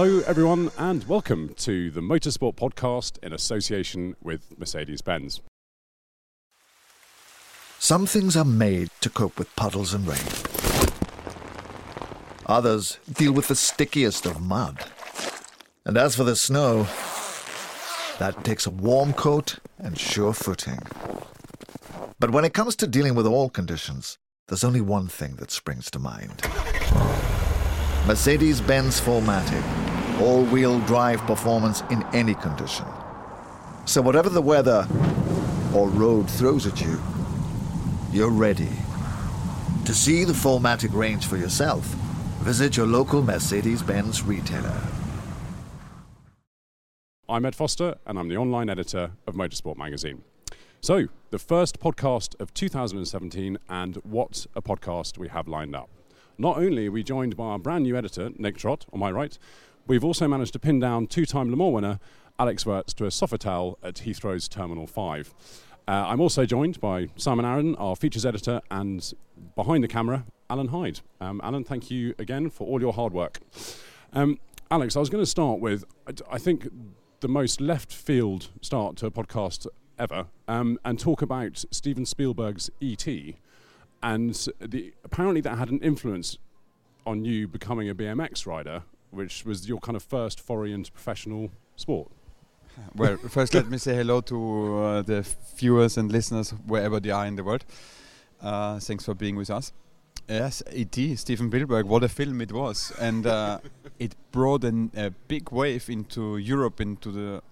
[0.00, 5.40] Hello, everyone, and welcome to the Motorsport Podcast in association with Mercedes Benz.
[7.80, 10.20] Some things are made to cope with puddles and rain.
[12.46, 14.84] Others deal with the stickiest of mud.
[15.84, 16.86] And as for the snow,
[18.20, 20.78] that takes a warm coat and sure footing.
[22.20, 24.16] But when it comes to dealing with all conditions,
[24.46, 26.44] there's only one thing that springs to mind.
[28.08, 29.87] Mercedes Benz 4MATIC,
[30.20, 32.86] all wheel drive performance in any condition.
[33.84, 34.86] So, whatever the weather
[35.74, 37.00] or road throws at you,
[38.12, 38.68] you're ready.
[39.84, 41.84] To see the 4MATIC range for yourself,
[42.42, 44.80] visit your local Mercedes Benz retailer.
[47.28, 50.22] I'm Ed Foster, and I'm the online editor of Motorsport Magazine.
[50.80, 55.90] So, the first podcast of 2017, and what a podcast we have lined up.
[56.38, 59.36] Not only are we joined by our brand new editor, Nick Trott, on my right,
[59.88, 61.98] we've also managed to pin down two time Le Mans winner
[62.38, 65.34] Alex Wurz to a Sofitel at Heathrow's Terminal 5.
[65.88, 69.12] Uh, I'm also joined by Simon Arron, our features editor, and
[69.56, 71.00] behind the camera, Alan Hyde.
[71.20, 73.40] Um, Alan, thank you again for all your hard work.
[74.12, 74.38] Um,
[74.70, 75.84] Alex, I was going to start with,
[76.30, 76.68] I think,
[77.20, 79.66] the most left field start to a podcast
[79.98, 83.38] ever, um, and talk about Steven Spielberg's E.T.
[84.02, 86.38] And the, apparently that had an influence
[87.06, 91.50] on you becoming a BMX rider, which was your kind of first foray into professional
[91.76, 92.10] sport.
[92.94, 95.26] Well, first let me say hello to uh, the
[95.56, 97.64] viewers and listeners wherever they are in the world.
[98.40, 99.72] Uh, thanks for being with us.
[100.28, 101.16] Yes, E.T.
[101.16, 103.58] Steven Spielberg, what a film it was, and uh,
[103.98, 107.42] it brought an, a big wave into Europe, into the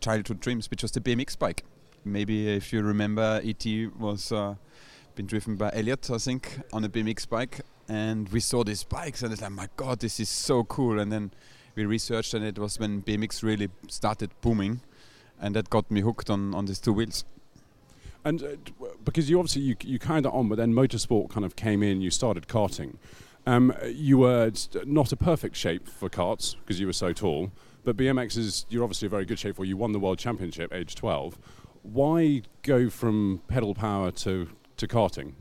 [0.00, 1.64] childhood dreams, which was the BMX bike.
[2.04, 3.86] Maybe if you remember, E.T.
[3.98, 4.56] was uh,
[5.14, 9.22] been driven by Elliot, I think, on a BMX bike, and we saw these bikes,
[9.22, 11.00] and it's like, my God, this is so cool.
[11.00, 11.30] And then
[11.74, 14.82] we researched, and it was when BMX really started booming,
[15.40, 17.24] and that got me hooked on on these two wheels.
[18.24, 18.56] And uh,
[19.04, 22.00] because you obviously you, you carried that on, but then motorsport kind of came in.
[22.00, 22.96] You started karting.
[23.46, 24.52] Um, you were
[24.84, 27.50] not a perfect shape for karts because you were so tall,
[27.84, 29.64] but BMX is you're obviously a very good shape for.
[29.64, 31.38] You won the world championship age 12.
[31.82, 35.32] Why go from pedal power to to karting?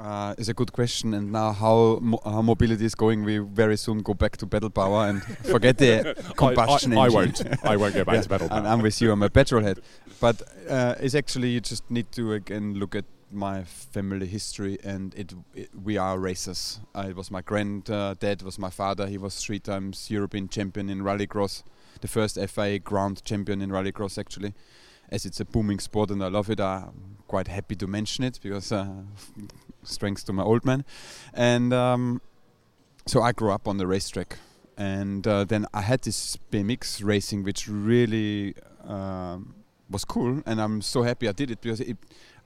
[0.00, 3.76] Uh, is a good question, and now how mo- how mobility is going, we very
[3.76, 7.42] soon go back to pedal power and forget the combustion I, I, I won't.
[7.66, 8.58] I won't go back Yeah, to pedal power.
[8.58, 9.12] and I'm with you.
[9.12, 9.80] I'm a petrol head,
[10.20, 15.14] but uh, it's actually you just need to again look at my family history, and
[15.16, 16.80] it, it we are racers.
[16.94, 19.06] Uh, it was my granddad, was my father.
[19.06, 21.62] He was three times European champion in rallycross,
[22.00, 24.54] the first FIA Grand champion in rallycross actually.
[25.10, 28.38] As it's a booming sport and I love it, I'm quite happy to mention it
[28.42, 28.86] because uh,
[29.82, 30.84] strengths to my old man.
[31.32, 32.20] And um,
[33.06, 34.38] so I grew up on the racetrack,
[34.76, 38.54] and uh, then I had this BMX racing, which really
[38.84, 39.54] um,
[39.88, 41.96] was cool, and I'm so happy I did it because it,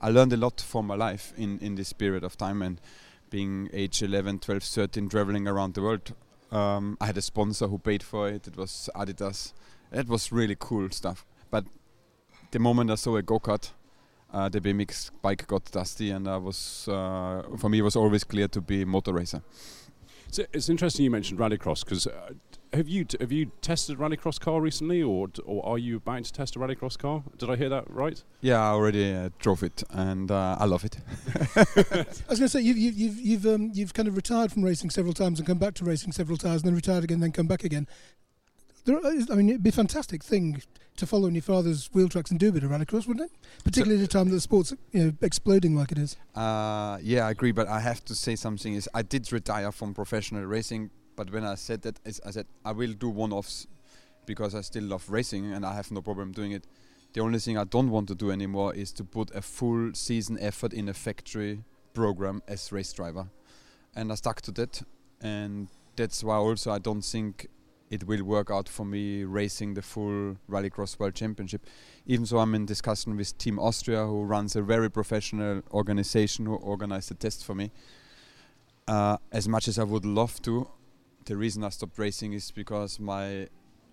[0.01, 2.81] I learned a lot for my life in in this period of time and
[3.29, 6.13] being age 11, 12, 13, traveling around the world.
[6.51, 8.47] Um, I had a sponsor who paid for it.
[8.47, 9.53] It was Adidas.
[9.91, 11.25] It was really cool stuff.
[11.49, 11.65] But
[12.51, 13.71] the moment I saw a go kart,
[14.33, 18.23] uh, the BMX bike got dusty, and I was uh, for me it was always
[18.23, 19.41] clear to be motor racer.
[20.31, 22.31] So it's interesting you mentioned rallycross because uh,
[22.73, 25.97] have you t- have you tested a rallycross car recently, or d- or are you
[25.97, 27.23] about to test a rallycross car?
[27.37, 28.21] Did I hear that right?
[28.41, 30.97] Yeah, I already uh, drove it, and uh, I love it.
[31.55, 34.63] I was going to say you've you've you've you've, um, you've kind of retired from
[34.63, 37.31] racing several times and come back to racing several times, and then retired again, then
[37.31, 37.87] come back again.
[38.83, 40.61] There, are- I mean, it'd be a fantastic thing
[40.97, 43.37] to follow in your father's wheel tracks and do a bit of rallycross, wouldn't it?
[43.63, 46.17] Particularly at a time that the sport's you know exploding like it is.
[46.35, 48.73] Uh, yeah, I agree, but I have to say something.
[48.73, 52.71] Is I did retire from professional racing, but when I said that, I said I
[52.71, 53.67] will do one-offs
[54.25, 56.65] because I still love racing and I have no problem doing it.
[57.13, 60.37] The only thing I don't want to do anymore is to put a full season
[60.41, 61.63] effort in a factory
[61.93, 63.27] program as race driver,
[63.95, 64.81] and I stuck to that,
[65.21, 67.47] and that's why also I don't think
[67.95, 71.65] it will work out for me racing the full Rallycross World Championship.
[72.05, 76.55] Even so, I'm in discussion with Team Austria, who runs a very professional organization who
[76.55, 77.71] organized the test for me.
[78.85, 80.67] Uh, as much as I would love to,
[81.25, 83.47] the reason I stopped racing is because my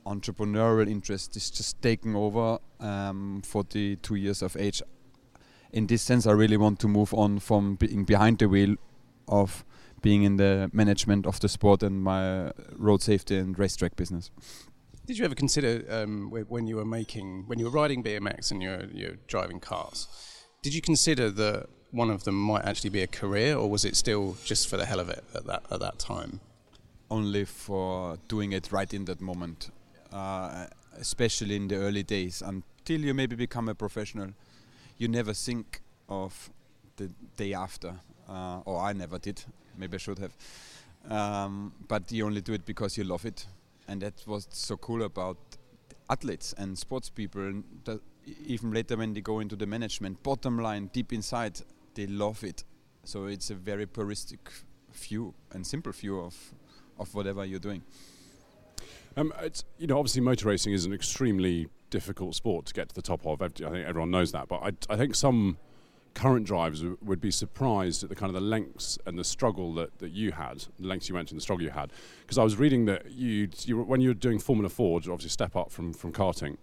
[0.05, 2.59] entrepreneurial interest is just taking over.
[2.81, 4.83] Um, 42 years of age.
[5.73, 8.75] In this sense, I really want to move on from being behind the wheel
[9.29, 9.65] of
[10.03, 14.31] being in the management of the sport and my road safety and racetrack business.
[15.07, 18.63] Did you ever consider um, when you were making, when you were riding BMX and
[18.63, 20.07] you're, you're driving cars,
[20.63, 23.97] did you consider that one of them might actually be a career, or was it
[23.97, 26.41] still just for the hell of it at that at that time?
[27.11, 29.71] Only for doing it right in that moment,
[30.13, 30.67] uh,
[30.99, 34.29] especially in the early days, until you maybe become a professional.
[34.99, 36.51] You never think of
[36.97, 37.97] the day after,
[38.29, 39.45] uh, or I never did.
[39.77, 40.37] Maybe I should have.
[41.11, 43.47] Um, but you only do it because you love it,
[43.89, 45.39] and that's what's so cool about
[46.09, 47.63] athletes and sports people.
[47.85, 48.01] That
[48.47, 51.61] even later when they go into the management, bottom line, deep inside,
[51.95, 52.65] they love it.
[53.05, 54.39] So it's a very puristic
[54.93, 56.37] view and simple view of
[56.99, 57.83] of whatever you're doing.
[59.17, 62.95] Um, it's, you know, obviously, motor racing is an extremely difficult sport to get to
[62.95, 63.43] the top of.
[63.43, 64.49] I think everyone knows that.
[64.49, 65.59] But I, I think some
[66.15, 69.99] current drivers would be surprised at the kind of the lengths and the struggle that,
[69.99, 71.93] that you had, the lengths you went and the struggle you had.
[72.21, 75.71] Because I was reading that you, when you were doing Formula Ford, obviously step up
[75.71, 76.59] from, from karting,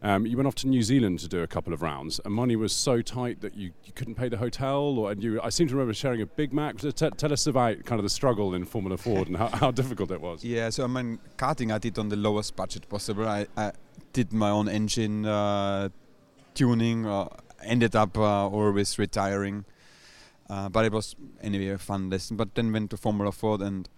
[0.00, 2.54] um, you went off to New Zealand to do a couple of rounds, and money
[2.54, 4.96] was so tight that you, you couldn't pay the hotel.
[4.96, 6.78] Or and you, I seem to remember sharing a Big Mac.
[6.78, 10.12] T- tell us about kind of the struggle in Formula Ford and how, how difficult
[10.12, 10.44] it was.
[10.44, 13.26] Yeah, so I mean, karting I did on the lowest budget possible.
[13.26, 13.72] I, I
[14.12, 15.88] did my own engine uh,
[16.54, 17.04] tuning.
[17.04, 17.28] Uh,
[17.62, 19.64] ended up uh, always retiring,
[20.48, 22.36] uh, but it was anyway a fun lesson.
[22.36, 23.88] But then went to Formula Ford, and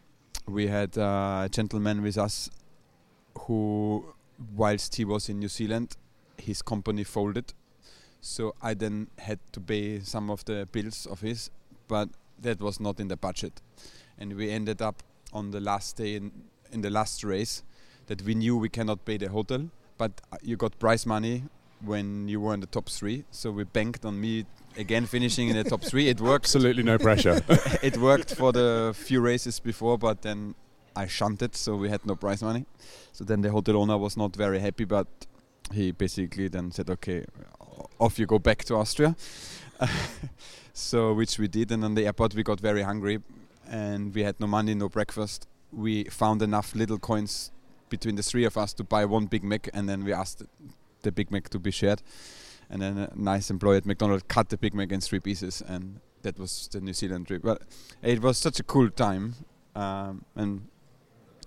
[0.47, 2.51] we had uh, a gentleman with us
[3.41, 4.15] who,
[4.57, 5.97] whilst he was in New Zealand,
[6.39, 7.53] his company folded.
[8.21, 11.51] So I then had to pay some of the bills of his,
[11.89, 12.09] but
[12.41, 13.61] that was not in the budget,
[14.19, 16.33] and we ended up on the last day in,
[16.73, 17.63] in the last race
[18.07, 21.45] that we knew we cannot pay the hotel, but uh, you got prize money
[21.85, 23.25] when you were in the top three.
[23.31, 24.47] So we banked on me
[24.77, 26.09] again finishing in the top three.
[26.09, 26.47] It worked.
[26.47, 27.43] Absolutely no pressure.
[27.83, 30.55] it worked for the few races before, but then
[30.97, 32.67] I shunted, so we had no prize money.
[33.13, 35.07] So then the hotel owner was not very happy, but
[35.73, 37.25] he basically then said, "Okay,
[37.99, 39.17] off you go back to Austria."
[40.73, 43.21] so which we did, and on the airport we got very hungry,
[43.69, 45.47] and we had no money, no breakfast.
[45.73, 47.53] We found enough little coins
[47.89, 50.43] between the three of us to buy one Big Mac, and then we asked
[51.03, 52.03] the Big Mac to be shared.
[52.69, 56.01] And then a nice employee at McDonald's cut the Big Mac in three pieces, and
[56.23, 57.43] that was the New Zealand trip.
[57.43, 57.63] But
[58.03, 59.35] it was such a cool time,
[59.75, 60.69] um, and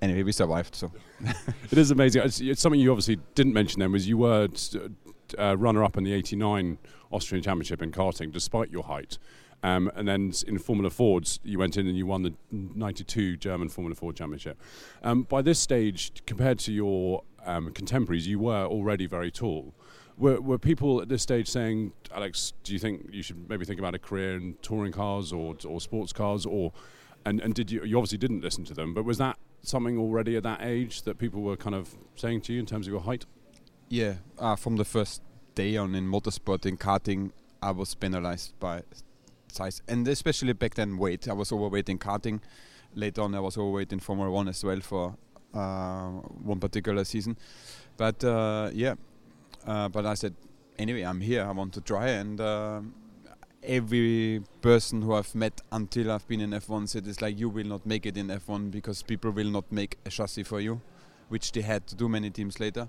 [0.02, 0.76] anyway, we survived.
[0.76, 0.92] So
[1.72, 2.24] it is amazing.
[2.24, 4.50] It's, it's something you obviously didn't mention then was you were
[5.40, 6.78] uh, runner-up in the '89
[7.12, 9.18] Austrian Championship in karting, despite your height.
[9.64, 13.70] Um, and then in Formula Fords, you went in and you won the '92 German
[13.70, 14.60] Formula Ford Championship.
[15.04, 19.74] Um, by this stage, compared to your um, contemporaries, you were already very tall.
[20.18, 23.80] were, were people at this stage saying, Alex, do you think you should maybe think
[23.80, 26.72] about a career in touring cars or or sports cars, or
[27.26, 30.36] and and did you you obviously didn't listen to them, but was that something already
[30.36, 33.02] at that age that people were kind of saying to you in terms of your
[33.02, 33.26] height?
[33.90, 35.22] Yeah, uh, from the first
[35.56, 37.32] day on in motorsport in karting,
[37.62, 38.84] I was penalized by
[39.48, 41.28] size, and especially back then weight.
[41.28, 42.40] I was overweight in karting.
[42.96, 45.16] Later on, I was overweight in Formula One as well for
[45.54, 47.38] one particular season.
[47.98, 48.96] But uh, yeah,
[49.66, 50.36] uh, but I said,
[50.78, 51.44] anyway, I'm here.
[51.44, 52.10] I want to try.
[52.10, 52.82] And uh,
[53.62, 57.68] every person who I've met until I've been in F1 said it's like you will
[57.68, 60.82] not make it in F1 because people will not make a chassis for you,
[61.30, 62.88] which they had to do many teams later.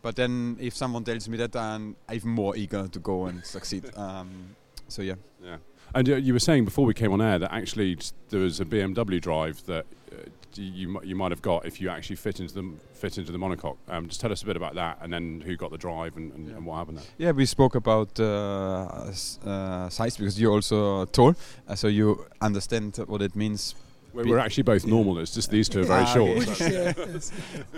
[0.00, 3.84] But then, if someone tells me that, I'm even more eager to go and succeed.
[3.96, 4.56] Um,
[4.88, 5.14] so yeah.
[5.42, 5.58] Yeah.
[5.94, 7.98] And uh, you were saying before we came on air that actually
[8.30, 10.16] there was a BMW drive that uh,
[10.58, 13.76] you you might have got if you actually fit into the fit into the monocoque.
[13.88, 16.32] Um, just tell us a bit about that, and then who got the drive and,
[16.32, 16.56] and, yeah.
[16.56, 17.04] and what happened there.
[17.18, 19.10] Yeah, we spoke about uh,
[19.44, 21.34] uh, size because you're also tall,
[21.68, 23.74] uh, so you understand what it means.
[24.12, 25.18] We're, we're actually both normal.
[25.20, 26.48] It's just these two are very ah, short.
[26.48, 26.94] Okay.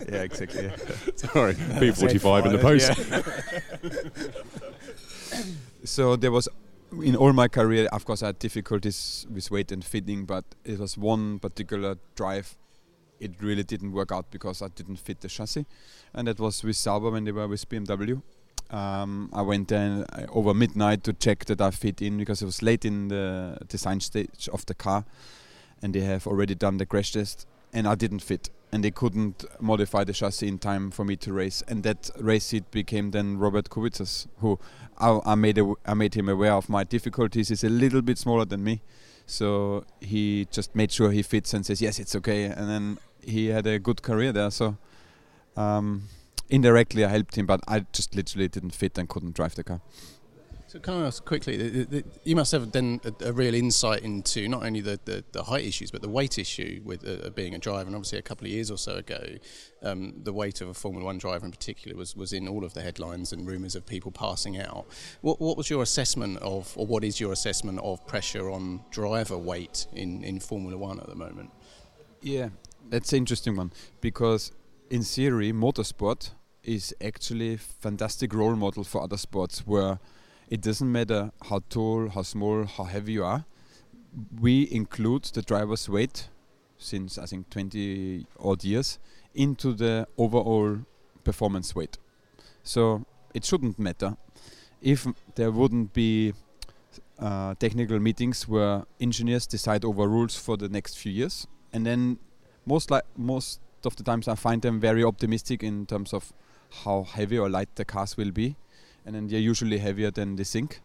[0.09, 0.65] yeah, exactly.
[0.65, 0.77] Yeah.
[1.15, 2.91] Sorry, P45 in the post.
[5.85, 6.49] so there was
[7.03, 10.79] in all my career, of course, I had difficulties with weight and fitting, but it
[10.79, 12.57] was one particular drive.
[13.21, 15.67] It really didn't work out because I didn't fit the chassis,
[16.13, 18.23] and that was with Sauber when they were with BMW.
[18.71, 22.47] Um, I went there uh, over midnight to check that I fit in because it
[22.47, 25.05] was late in the design stage of the car,
[25.83, 29.45] and they have already done the crash test, and I didn't fit and they couldn't
[29.61, 31.63] modify the chassis in time for me to race.
[31.69, 34.59] And that race seat became then Robert Kubica's, who
[34.99, 35.61] I, I made
[35.95, 37.51] made him aware of my difficulties.
[37.51, 38.83] He's a little bit smaller than me,
[39.27, 42.45] so he just made sure he fits and says yes, it's okay.
[42.45, 44.51] And then he had a good career there.
[44.51, 44.77] So
[45.57, 46.09] um,
[46.49, 49.81] indirectly, I helped him, but I just literally didn't fit and couldn't drive the car.
[50.75, 51.87] So can I ask quickly?
[52.25, 55.65] You must have then a, a, real insight into not only the, the, the, height
[55.65, 57.87] issues but the weight issue with uh, being a driver.
[57.87, 59.25] And obviously, a couple of years or so ago,
[59.85, 62.75] um, the weight of a Formula One driver in particular was, was in all of
[62.75, 64.87] the headlines and rumours of people passing out.
[65.21, 69.39] What, what was your assessment of, or what is your assessment of pressure on driver
[69.39, 71.53] weight in, in Formula One at the moment?
[72.21, 72.49] Yeah,
[72.91, 74.51] that's an interesting one because
[74.91, 76.33] in theory, motorsport
[76.65, 80.01] is actually a fantastic role model for other sports where
[80.51, 83.45] it doesn't matter how tall, how small, how heavy you are.
[84.41, 86.29] We include the driver's weight
[86.79, 88.99] since I think 20 odd years
[89.35, 90.79] into the overall
[91.25, 91.99] performance weight.
[92.63, 94.17] So it shouldn't matter
[94.81, 96.35] if there wouldn't be
[97.19, 102.19] uh, technical meetings where engineers decide over rules for the next few years, and then
[102.67, 106.33] most like most of the times I find them very optimistic in terms of
[106.85, 108.57] how heavy or light the cars will be
[109.05, 110.81] and then they're usually heavier than they think,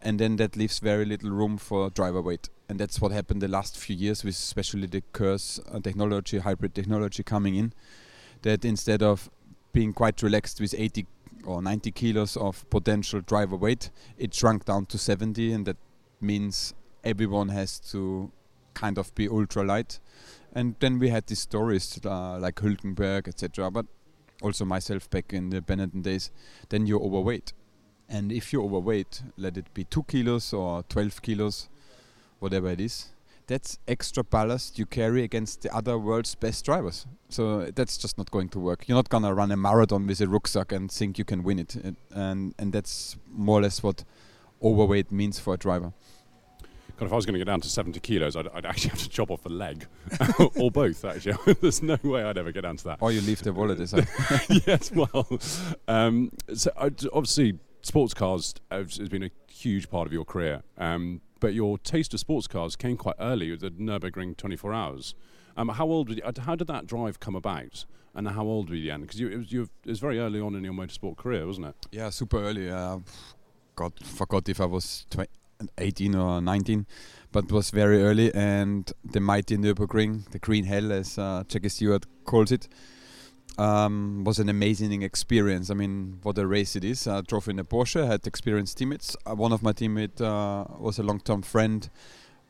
[0.00, 2.48] and then that leaves very little room for driver weight.
[2.68, 6.74] And that's what happened the last few years, with especially the KERS uh, technology, hybrid
[6.74, 7.72] technology coming in.
[8.42, 9.30] That instead of
[9.72, 11.06] being quite relaxed with 80
[11.44, 15.76] or 90 kilos of potential driver weight, it shrunk down to 70, and that
[16.20, 18.30] means everyone has to
[18.74, 20.00] kind of be ultra light.
[20.52, 23.70] And then we had these stories uh, like Hülkenberg, etc.
[23.70, 23.86] But
[24.42, 26.30] also myself back in the Benetton days.
[26.68, 27.52] Then you're overweight,
[28.08, 31.68] and if you're overweight, let it be 2 kilos or 12 kilos,
[32.38, 33.08] whatever it is,
[33.46, 37.06] that's extra ballast you carry against the other world's best drivers.
[37.28, 38.88] So that's just not going to work.
[38.88, 41.58] You're not going to run a marathon with a rucksack and think you can win
[41.58, 41.76] it.
[41.76, 44.04] it and, and that's more or less what
[44.62, 45.92] overweight means for a driver.
[46.96, 49.00] God, if I was going to go down to 70 kilos, I'd, I'd actually have
[49.00, 49.84] to chop off a leg,
[50.54, 51.04] or both.
[51.04, 52.98] Actually, there's no way I'd ever get down to that.
[53.00, 54.06] Or you leave the wallet aside.
[54.64, 55.26] yes, well,
[55.88, 60.62] um, so uh, obviously sports cars has, been a huge part of your career.
[60.78, 65.14] Um, but your taste of sports cars came quite early with the Nurburgring 24 Hours.
[65.56, 67.84] Um, how old were you, uh, How did that drive come about?
[68.14, 69.02] And how old were you then?
[69.02, 71.74] Because it, was, it was very early on in your motorsport career, wasn't it?
[71.90, 72.70] Yeah, super early.
[72.70, 72.98] Uh,
[74.02, 75.04] forgot if I was
[75.78, 76.86] 18 or 19,
[77.32, 78.32] but it was very early.
[78.34, 82.68] And the mighty Nurburgring, the Green Hell, as uh, Jackie Stewart calls it,
[83.58, 85.70] um, was an amazing experience.
[85.70, 87.06] I mean, what a race it is.
[87.06, 89.16] I drove in a Porsche, had experienced teammates.
[89.26, 91.88] Uh, one of my teammates uh, was a long-term friend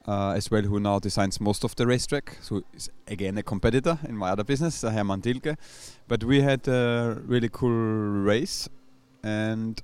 [0.06, 2.36] uh, as well, who now designs most of the racetrack.
[2.42, 5.56] So is again a competitor in my other business, uh, Hermann Tilke.
[6.08, 8.68] But we had a really cool race,
[9.22, 9.82] and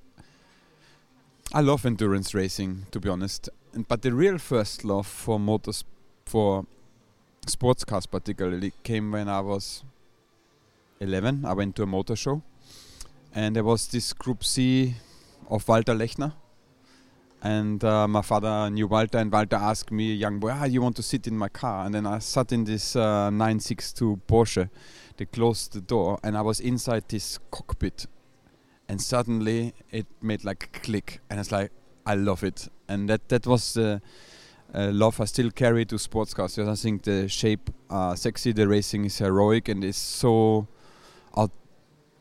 [1.53, 3.49] I love endurance racing, to be honest.
[3.73, 5.85] And, but the real first love for motors,
[6.27, 6.67] for
[7.47, 9.85] sports cars particularly, came when I was
[11.03, 12.43] 11, I went to a motor show.
[13.35, 14.95] and there was this Group C
[15.49, 16.35] of Walter Lechner.
[17.43, 20.97] And uh, my father knew Walter, and Walter asked me, young boy, ah, you want
[20.97, 21.87] to sit in my car?
[21.87, 24.69] And then I sat in this uh, 962 Porsche.
[25.17, 28.07] They closed the door, and I was inside this cockpit.
[28.87, 31.73] And suddenly it made like a click, and it's like,
[32.05, 32.69] I love it.
[32.89, 34.03] And that, that was the
[34.75, 36.57] uh, love I still carry to sports cars.
[36.57, 40.69] Because I think the shape, uh, sexy, the racing is heroic, and it's so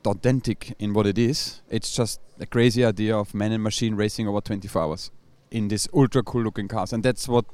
[0.05, 1.61] authentic in what it is.
[1.69, 5.11] It's just a crazy idea of man and machine racing over 24 hours
[5.51, 7.45] in these ultra cool looking cars, and that's what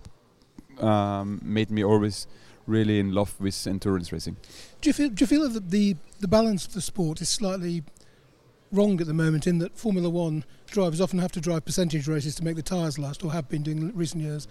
[0.80, 2.28] um, made me always
[2.68, 4.38] really in love with endurance racing.
[4.82, 5.10] Do you feel?
[5.10, 7.84] Do you feel that the the balance of the sport is slightly
[8.72, 12.36] wrong at the moment in that Formula One drivers often have to drive percentage races
[12.36, 14.48] to make the tyres last, or have been doing in recent years,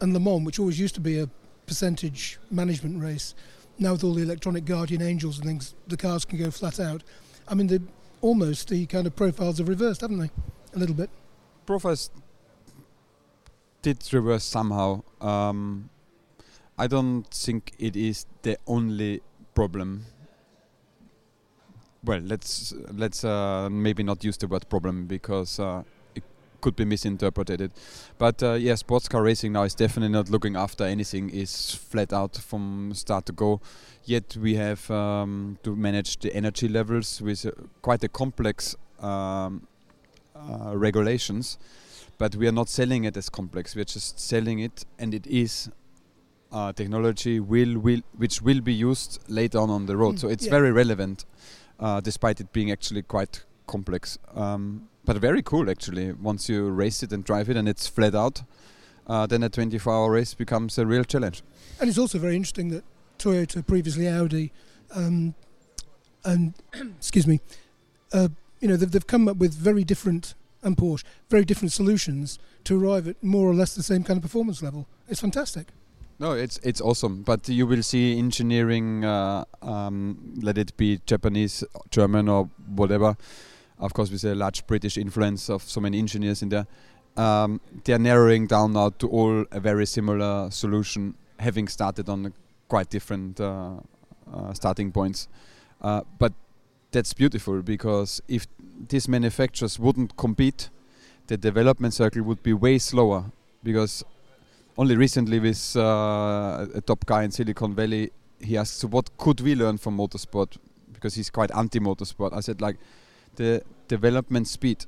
[0.00, 1.28] and Le Mans, which always used to be a
[1.66, 3.34] percentage management race,
[3.80, 7.02] now with all the electronic guardian angels and things, the cars can go flat out.
[7.48, 7.82] I mean, the,
[8.20, 10.30] almost the kind of profiles have reversed, haven't they?
[10.74, 11.10] A little bit.
[11.66, 12.10] Profiles
[13.82, 15.02] did reverse somehow.
[15.20, 15.88] Um,
[16.78, 19.22] I don't think it is the only
[19.54, 20.04] problem.
[22.04, 25.82] Well, let's let's uh, maybe not use the word problem because uh,
[26.60, 27.72] could be misinterpreted.
[28.18, 31.30] But uh, yeah, sports car racing now is definitely not looking after anything.
[31.30, 33.60] is flat out from start to go.
[34.04, 37.50] Yet we have um, to manage the energy levels with uh,
[37.82, 39.66] quite a complex um,
[40.34, 41.58] uh, regulations.
[42.18, 43.74] But we are not selling it as complex.
[43.74, 45.70] We are just selling it, and it is
[46.52, 50.16] uh, technology will will which will be used later on on the road.
[50.16, 50.50] Mm, so it's yeah.
[50.50, 51.24] very relevant,
[51.78, 54.18] uh, despite it being actually quite complex.
[54.34, 56.12] Um, but very cool actually.
[56.12, 58.42] Once you race it and drive it, and it's flat out,
[59.06, 61.42] uh, then a 24-hour race becomes a real challenge.
[61.80, 62.84] And it's also very interesting that
[63.18, 64.52] Toyota, previously Audi,
[64.94, 65.34] um,
[66.24, 66.54] and
[66.98, 67.40] excuse me,
[68.12, 68.28] uh,
[68.60, 72.78] you know they've, they've come up with very different and Porsche very different solutions to
[72.78, 74.86] arrive at more or less the same kind of performance level.
[75.08, 75.68] It's fantastic.
[76.18, 77.22] No, it's it's awesome.
[77.22, 83.16] But you will see engineering, uh, um, let it be Japanese, German, or whatever,
[83.80, 86.66] of course with a large British influence of so many engineers in there.
[87.16, 92.32] Um, they are narrowing down now to all a very similar solution, having started on
[92.68, 93.74] quite different uh,
[94.32, 95.28] uh, starting points.
[95.80, 96.32] Uh, but
[96.92, 98.46] that's beautiful because if
[98.88, 100.70] these manufacturers wouldn't compete,
[101.26, 103.24] the development cycle would be way slower.
[103.62, 104.04] Because
[104.78, 109.40] only recently, with uh, a top guy in Silicon Valley, he asked, "So what could
[109.40, 110.56] we learn from motorsport?"
[110.92, 112.32] Because he's quite anti-motorsport.
[112.32, 112.76] I said, like
[113.36, 114.86] the development speed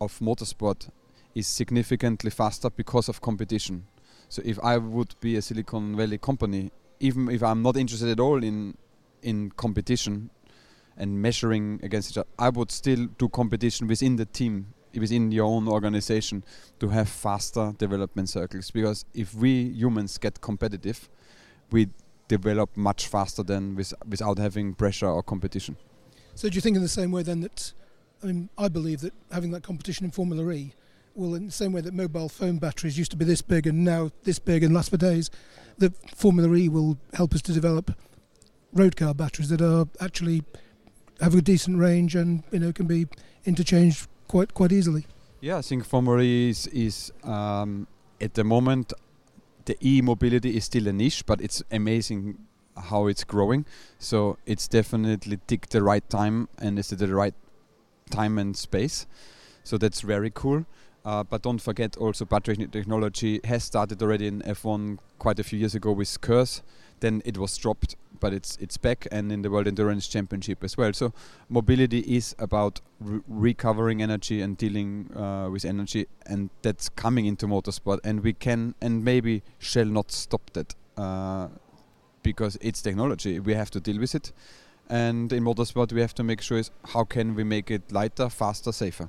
[0.00, 0.90] of motorsport
[1.34, 3.86] is significantly faster because of competition.
[4.28, 8.20] So if I would be a Silicon Valley company, even if I'm not interested at
[8.20, 8.76] all in
[9.22, 10.30] in competition
[10.96, 15.46] and measuring against each other, I would still do competition within the team, within your
[15.46, 16.44] own organization,
[16.78, 18.70] to have faster development cycles.
[18.70, 21.08] Because if we humans get competitive,
[21.70, 21.88] we
[22.28, 25.76] develop much faster than with, without having pressure or competition.
[26.40, 27.74] So do you think in the same way then that,
[28.22, 30.72] I mean, I believe that having that competition in Formula E
[31.14, 33.84] will, in the same way that mobile phone batteries used to be this big and
[33.84, 35.28] now this big and last for days,
[35.76, 37.94] that Formula E will help us to develop
[38.72, 40.42] road car batteries that are actually
[41.20, 43.06] have a decent range and you know can be
[43.44, 45.06] interchanged quite quite easily.
[45.42, 47.86] Yeah, I think Formula E is, is um,
[48.18, 48.94] at the moment
[49.66, 52.38] the e-mobility is still a niche, but it's amazing
[52.76, 53.66] how it's growing.
[53.98, 57.34] So it's definitely tick the right time and is at the right
[58.10, 59.06] time and space.
[59.64, 60.66] So that's very cool.
[61.04, 65.58] Uh, but don't forget also battery technology has started already in F1 quite a few
[65.58, 66.62] years ago with KERS.
[67.00, 70.76] Then it was dropped, but it's it's back and in the World Endurance Championship as
[70.76, 70.92] well.
[70.92, 71.14] So
[71.48, 77.46] mobility is about re- recovering energy and dealing uh, with energy, and that's coming into
[77.46, 78.00] motorsport.
[78.04, 80.74] And we can and maybe shall not stop that.
[80.98, 81.48] Uh,
[82.22, 83.40] because it's technology.
[83.40, 84.32] We have to deal with it.
[84.88, 88.28] And in motorsport, we have to make sure is how can we make it lighter,
[88.28, 89.08] faster, safer.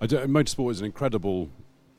[0.00, 1.50] motorsport is an incredible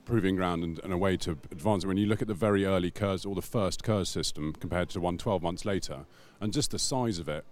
[0.05, 1.85] proving ground and, and, a way to advance.
[1.85, 5.01] When you look at the very early KERS or the first KERS system compared to
[5.01, 6.05] one 12 months later,
[6.41, 7.45] and just the size of it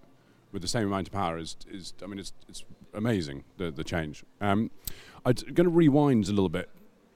[0.50, 3.84] with the same amount of power is, is I mean, it's, it's amazing, the, the
[3.84, 4.24] change.
[4.40, 4.70] Um,
[5.24, 6.70] I'm going to rewind a little bit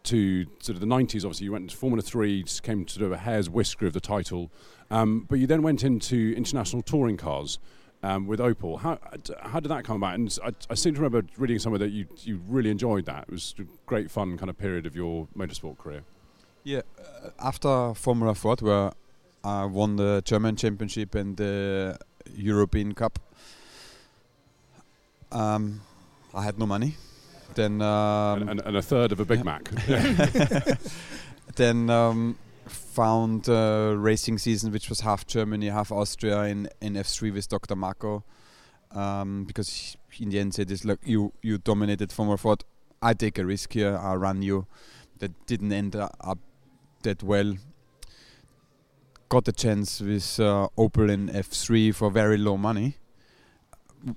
[0.04, 1.24] to sort of the 90s.
[1.24, 4.00] Obviously, you went into Formula 3, came to sort of a hair's whisker of the
[4.00, 4.50] title,
[4.90, 7.58] um, but you then went into international touring cars
[8.02, 8.80] um, with Opel.
[8.80, 8.98] How,
[9.42, 10.14] how did that come about?
[10.14, 13.24] And I, I, seem to remember reading somewhere that you, you really enjoyed that.
[13.28, 16.02] It was a great fun kind of period of your motorsport career.
[16.64, 18.92] Yeah, uh, after Formula Ford, where
[19.44, 21.98] I won the German Championship and the
[22.34, 23.18] European Cup,
[25.30, 25.80] um,
[26.34, 26.96] I had no money.
[27.54, 29.44] Then um, and, and, and a third of a Big yeah.
[29.44, 29.70] Mac.
[31.56, 37.32] then um, found a racing season which was half Germany, half Austria in, in F3
[37.32, 37.76] with Dr.
[37.76, 38.24] Marko.
[38.92, 42.62] Um, because in the end said, "Is look, you you dominated Formula Ford.
[43.00, 43.96] I take a risk here.
[43.96, 44.66] I run you."
[45.18, 46.38] That didn't end up
[47.02, 47.54] that well.
[49.28, 52.96] Got a chance with uh, Opel in F3 for very low money.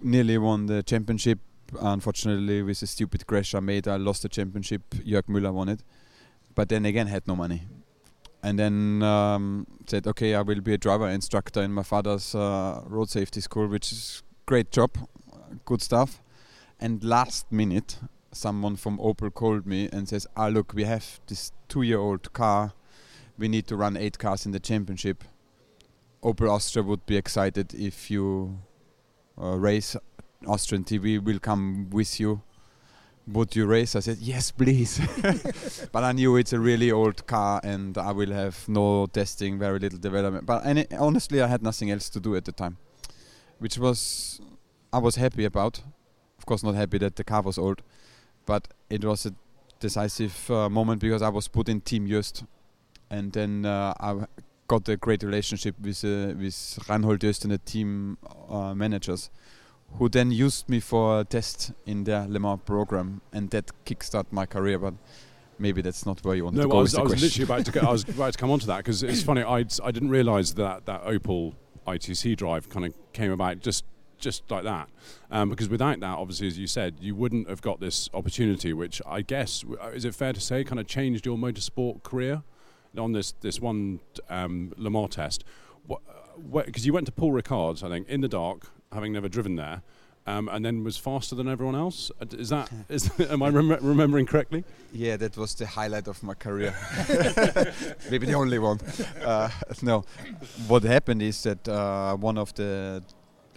[0.01, 1.39] Nearly won the championship.
[1.79, 4.81] Unfortunately, with a stupid crash I made, I lost the championship.
[4.91, 5.83] Jörg Müller won it,
[6.53, 7.63] but then again had no money
[8.45, 12.83] and then um, said, okay, I will be a driver instructor in my father's uh,
[12.85, 14.91] road safety school, which is great job,
[15.65, 16.21] good stuff.
[16.79, 17.97] And last minute,
[18.31, 22.73] someone from Opel called me and says, ah, look, we have this two-year-old car.
[23.35, 25.23] We need to run eight cars in the championship.
[26.21, 28.59] Opel Austria would be excited if you
[29.41, 29.97] uh, race.
[30.47, 32.41] Austrian TV will come with you
[33.27, 33.95] would you race?
[33.95, 34.99] I said, yes, please.
[35.91, 39.79] but I knew it's a really old car and I will have no testing, very
[39.79, 40.45] little development.
[40.45, 42.77] But it, honestly, I had nothing else to do at the time,
[43.59, 44.39] which was
[44.93, 45.81] I was happy about.
[46.37, 47.81] Of course, not happy that the car was old,
[48.45, 49.33] but it was a
[49.79, 52.43] decisive uh, moment because I was put in Team Joest,
[53.09, 54.25] and then uh, I
[54.67, 59.31] got a great relationship with uh, with Reinhold Joest and the team uh, managers
[59.93, 64.31] who then used me for a test in their Le Mans program, and that kickstarted
[64.31, 64.77] my career.
[64.79, 64.95] But
[65.57, 66.71] maybe that's not where you want no, to go.
[66.73, 66.77] go.
[66.79, 68.67] I was, I was literally about to go, I was about to come on to
[68.67, 69.43] that because it's funny.
[69.43, 71.53] I I didn't realise that that Opel
[71.87, 73.85] ITC drive kind of came about just
[74.17, 74.89] just like that.
[75.29, 79.01] Um, because without that, obviously, as you said, you wouldn't have got this opportunity, which
[79.05, 82.43] I guess uh, is it fair to say kind of changed your motorsport career
[82.97, 85.43] on this this one um, Le Mans test.
[86.51, 89.81] Because you went to Paul Ricard's, I think, in the dark, having never driven there.
[90.27, 92.09] Um, and then was faster than everyone else.
[92.19, 94.63] Uh, Is that is am I rem- remembering correctly?
[94.91, 96.73] Yeah, that was the highlight of my career.
[98.09, 98.79] Maybe the only one.
[99.23, 99.49] Uh,
[99.83, 100.03] no,
[100.67, 103.03] what happened is that uh, one of the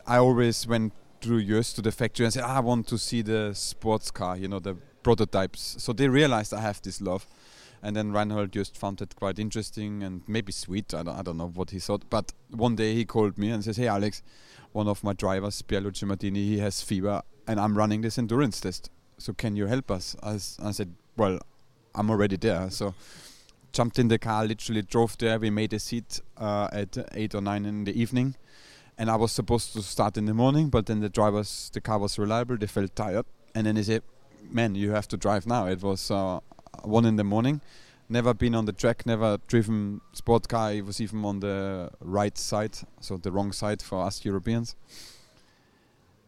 [0.07, 3.23] I always went through years to the factory and said "Ah, I want to see
[3.23, 5.77] the sports car, you know, the prototypes.
[5.79, 7.27] So they realized I have this love.
[7.83, 10.93] And then Reinhold Joest found it quite interesting and maybe sweet.
[10.93, 12.03] I don't, I don't know what he thought.
[12.11, 14.21] But one day he called me and says, Hey, Alex,
[14.73, 18.91] one of my drivers, Pierluigi Martini, he has fever and I'm running this endurance test.
[19.17, 20.15] So can you help us?
[20.23, 21.41] I said, Well,
[21.95, 22.71] I'm already there.
[22.71, 22.95] So
[23.73, 25.39] jumped in the car, literally drove there.
[25.39, 28.37] We made a seat uh, at 8 or 9 in the evening.
[28.97, 31.99] And I was supposed to start in the morning, but then the drivers, the car
[31.99, 32.57] was reliable.
[32.57, 33.27] They felt tired.
[33.55, 34.03] And then they said,
[34.51, 35.67] Man, you have to drive now.
[35.67, 36.41] It was uh,
[36.83, 37.61] 1 in the morning.
[38.11, 40.73] Never been on the track, never driven sport car.
[40.73, 44.77] It was even on the right side, so the wrong side for us Europeans.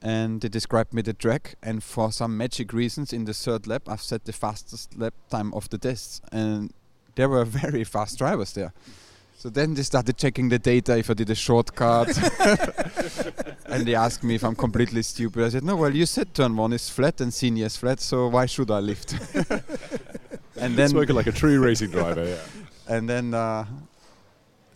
[0.02, 3.82] And they described me the track, and for some magic reasons, in the third lap,
[3.88, 6.72] I've set the fastest lap time of the tests, and
[7.14, 8.72] there were very fast drivers there.
[9.38, 12.08] So then they started checking the data if I did a shortcut,
[13.64, 15.44] and they asked me if I'm completely stupid.
[15.44, 18.28] I said, "No, well, you said turn one is flat and Signes is flat, so
[18.28, 19.14] why should I lift?"
[20.60, 22.24] and then spoken like a true racing driver.
[22.24, 22.96] Yeah.
[22.96, 23.64] and then uh,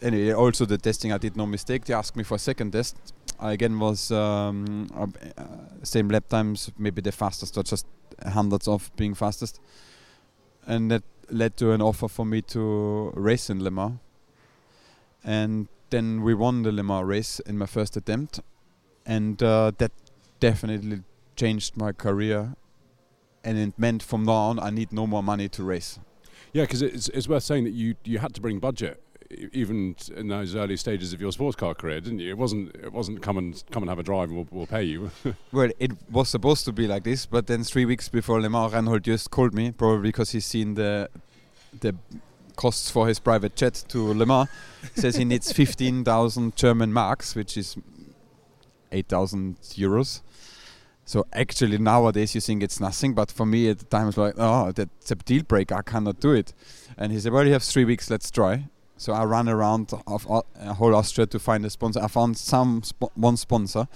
[0.03, 2.97] anyway also the testing i did no mistake they asked me for a second test
[3.39, 5.07] I again was um, uh,
[5.83, 7.87] same lap times maybe the fastest or just
[8.25, 9.61] hundreds of being fastest
[10.67, 13.99] and that led to an offer for me to race in Le Mans
[15.25, 18.41] and then we won the Le Mans race in my first attempt
[19.05, 19.93] and uh, that
[20.41, 21.03] definitely
[21.37, 22.55] changed my career
[23.45, 25.99] and it meant from now on I need no more money to race
[26.53, 29.01] Yeah, because it's, it's worth saying that you, you had to bring budget
[29.53, 32.31] even in those early stages of your sports car career, didn't you?
[32.31, 34.83] It wasn't it wasn't come and come and have a drive and we'll, we'll pay
[34.85, 35.11] you.
[35.53, 38.73] Well, it was supposed to be like this, but then three weeks before Le Mans,
[38.73, 41.09] Reinhold Joest called me, probably because he's seen the
[41.81, 41.95] the
[42.57, 44.49] costs for his private jet to Le Mans.
[44.95, 47.77] says he needs 15,000 German marks, which is
[48.93, 50.21] 8,000 euros.
[51.07, 54.35] So actually nowadays you think it's nothing, but for me at the time it's like,
[54.39, 55.75] oh, that's a deal breaker.
[55.75, 56.55] I cannot do it.
[56.97, 58.09] And he said, well, you have three weeks.
[58.11, 58.69] Let's try.
[58.97, 60.43] So I ran around of uh,
[60.75, 62.01] whole Austria to find a sponsor.
[62.01, 62.83] I found some
[63.15, 63.87] one sponsor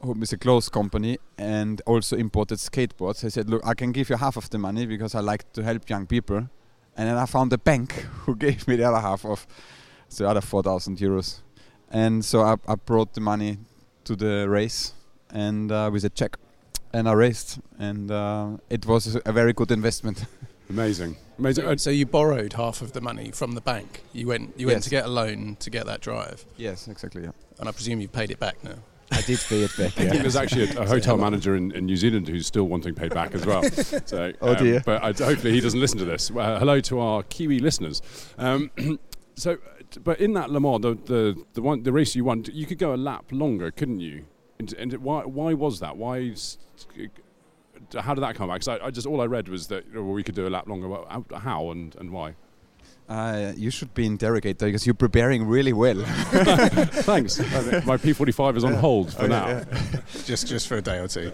[0.00, 3.24] who is a close company and also imported skateboards.
[3.24, 5.62] I said, look, I can give you half of the money because I like to
[5.62, 6.48] help young people.
[6.96, 7.92] And then I found a bank
[8.24, 9.46] who gave me the other half of
[10.16, 11.40] the other 4,000 euros.
[11.90, 13.58] And so I, I brought the money
[14.04, 14.92] to the race
[15.36, 16.38] and uh, with a check
[16.92, 20.24] and I raced and uh, it was a very good investment.
[20.68, 21.64] Amazing, amazing.
[21.64, 24.02] So, so you borrowed half of the money from the bank.
[24.12, 24.84] You went you went Yes.
[24.84, 27.22] to get a loan to get that drive, yes, exactly.
[27.22, 27.30] Yeah.
[27.60, 28.74] and I presume you paid it back now.
[29.12, 29.92] I did pay it back.
[29.96, 30.10] I yeah.
[30.10, 33.14] think there's actually a, a hotel manager in, in New Zealand who's still wanting paid
[33.14, 33.62] back as well.
[33.62, 34.82] So, Oh um, dear.
[34.84, 36.32] But I, hopefully he doesn't listen to this.
[36.32, 38.02] Uh, hello to our Kiwi listeners.
[38.38, 38.72] Um,
[39.36, 39.58] so,
[40.02, 42.78] but in that Le Mans, the, the the one the race you won, you could
[42.78, 44.24] go a lap longer, couldn't you?
[44.58, 45.96] And, and why why was that?
[45.96, 46.34] Why?
[47.98, 48.60] How did that come about?
[48.60, 50.66] Because I, I just all I read was that well, we could do a lap
[50.68, 50.88] longer.
[51.08, 52.34] How- How and, and why?
[53.08, 55.96] Uh, you should be interrogated because you're preparing really well.
[56.04, 57.38] Thanks.
[57.86, 59.62] My P45 is on hold for now.
[60.24, 61.30] just just for a day or two.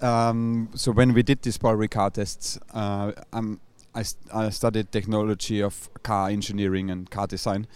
[0.00, 3.60] um, so when we did these Paul Ricard tests, uh, um,
[3.94, 7.66] I, st- I studied technology of car engineering and car design.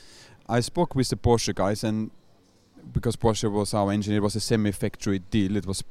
[0.49, 2.11] I spoke with the Porsche guys, and
[2.93, 5.57] because Porsche was our engineer, it was a semi-factory deal.
[5.57, 5.83] It was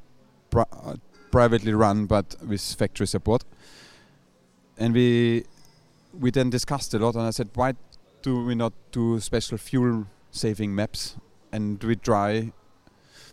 [0.56, 0.96] uh,
[1.32, 3.44] privately run, but with factory support.
[4.78, 5.46] And we
[6.20, 7.74] we then discussed a lot, and I said, why
[8.22, 11.18] do we not do special fuel-saving maps,
[11.52, 12.52] and we try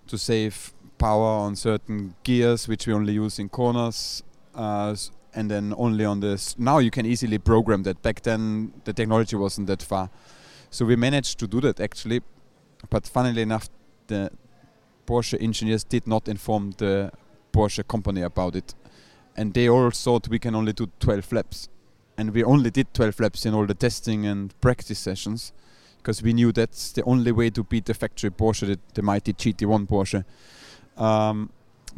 [0.07, 4.23] to save power on certain gears which we only use in corners
[4.55, 4.95] uh,
[5.35, 9.37] and then only on this now you can easily program that back then the technology
[9.37, 10.09] wasn't that far
[10.71, 12.21] so we managed to do that actually
[12.91, 13.69] but funnily enough
[14.07, 14.31] the
[15.07, 17.11] Porsche engineers did not inform the
[17.53, 18.75] Porsche company about it.
[19.37, 21.69] And they all thought we can only do 12 laps.
[22.19, 25.53] And we only did 12 laps in all the testing and practice sessions
[25.99, 29.33] because we knew that's the only way to beat the factory Porsche the, the mighty
[29.33, 30.25] GT1 Porsche
[31.01, 31.51] um,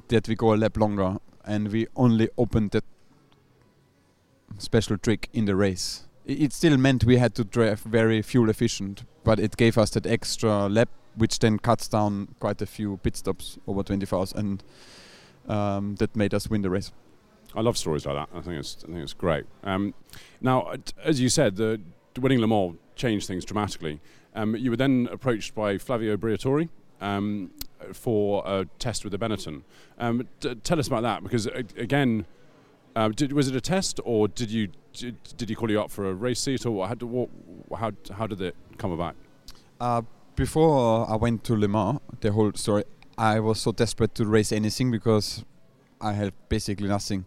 [0.09, 1.19] that we go a lap longer.
[1.45, 2.85] And we only opened that
[4.59, 6.05] special trick in the race.
[6.29, 9.91] I- It still meant we had to drive very fuel efficient, but it gave us
[9.91, 14.33] that extra lap, which then cuts down quite a few pit stops over 24 hours,
[14.33, 14.65] and
[15.47, 16.93] um, that made us win the race.
[17.55, 18.35] I love stories like that.
[18.35, 19.45] I think it's I think it's great.
[19.65, 19.93] Um,
[20.41, 21.79] now, uh, as you said, the
[22.19, 24.01] winning Le Mans changed things dramatically.
[24.35, 26.71] Um, you were then approached by Flavio Briatore
[27.03, 27.51] um,
[27.93, 29.61] for a test with the Benetton.
[29.99, 30.27] Um,
[30.65, 31.45] tell us about that, because
[31.77, 32.25] again,
[32.97, 35.91] uh, did, was it a test, or did you did, did he call you up
[35.91, 37.29] for a race seat, or what, how, did- what,
[37.79, 39.15] how how did it come about?
[39.81, 40.03] Uh,
[40.37, 42.85] before I went to Le Mans, the whole story,
[43.17, 45.45] I was so desperate to race anything because
[46.01, 47.27] I had basically nothing.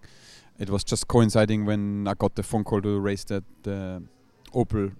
[0.59, 3.99] It was just coinciding when I got the phone call to race that uh,
[4.53, 4.93] Opel.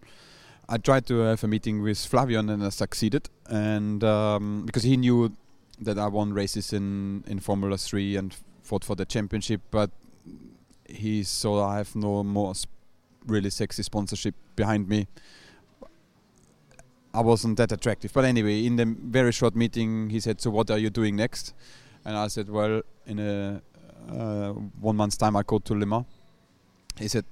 [0.68, 4.96] I tried to have a meeting with Flavio and I succeeded, and um, because he
[4.98, 5.36] knew
[5.80, 9.92] that I won races in in Formula Three and fought for the championship, but
[10.96, 12.72] he saw I have no more sp-
[13.26, 15.08] really sexy sponsorship behind me.
[17.14, 18.14] I wasn't that attractive.
[18.14, 21.54] But anyway, in the very short meeting, he said, "So what are you doing next?"
[22.06, 23.62] And I said, "Well, in a
[24.10, 26.06] uh, one month's time, I go to Le Mans."
[26.98, 27.26] He said,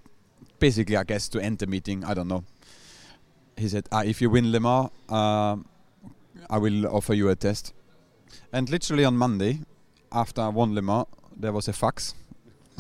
[0.60, 2.44] "Basically, I guess to end the meeting, I don't know."
[3.58, 5.66] He said, ah, "If you win Le Mans, um,
[6.50, 7.74] I will offer you a test."
[8.52, 9.62] And literally on Monday,
[10.12, 12.16] after I won Le Mans, there was a fax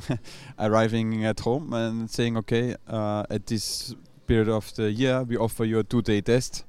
[0.59, 3.95] arriving at home and saying, "Okay, uh, at this
[4.27, 6.65] period of the year, we offer you a two-day test."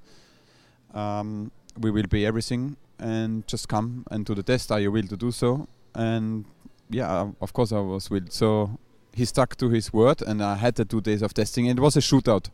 [0.94, 4.70] um, we will pay everything and just come and do the test.
[4.72, 5.68] Are you will to do so?
[5.94, 6.44] And
[6.88, 8.26] yeah, of course I was will.
[8.28, 8.78] So
[9.12, 11.66] he stuck to his word, and I had the two days of testing.
[11.66, 12.50] It was a shootout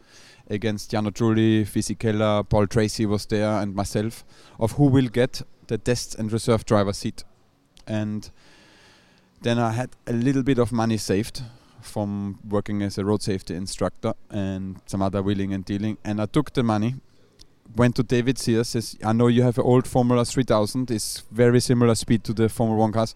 [0.48, 4.24] against Jarno Trulli, Fisichella, Paul Tracy was there, and myself,
[4.58, 7.24] of who will get the test and reserve driver seat.
[7.86, 8.30] And
[9.42, 11.42] then I had a little bit of money saved
[11.80, 16.26] from working as a road safety instructor and some other wheeling and dealing, and I
[16.26, 16.96] took the money
[17.74, 18.68] went to David Sears.
[18.68, 20.90] Says, I know you have an old Formula 3000.
[20.90, 23.14] It's very similar speed to the Formula One cars.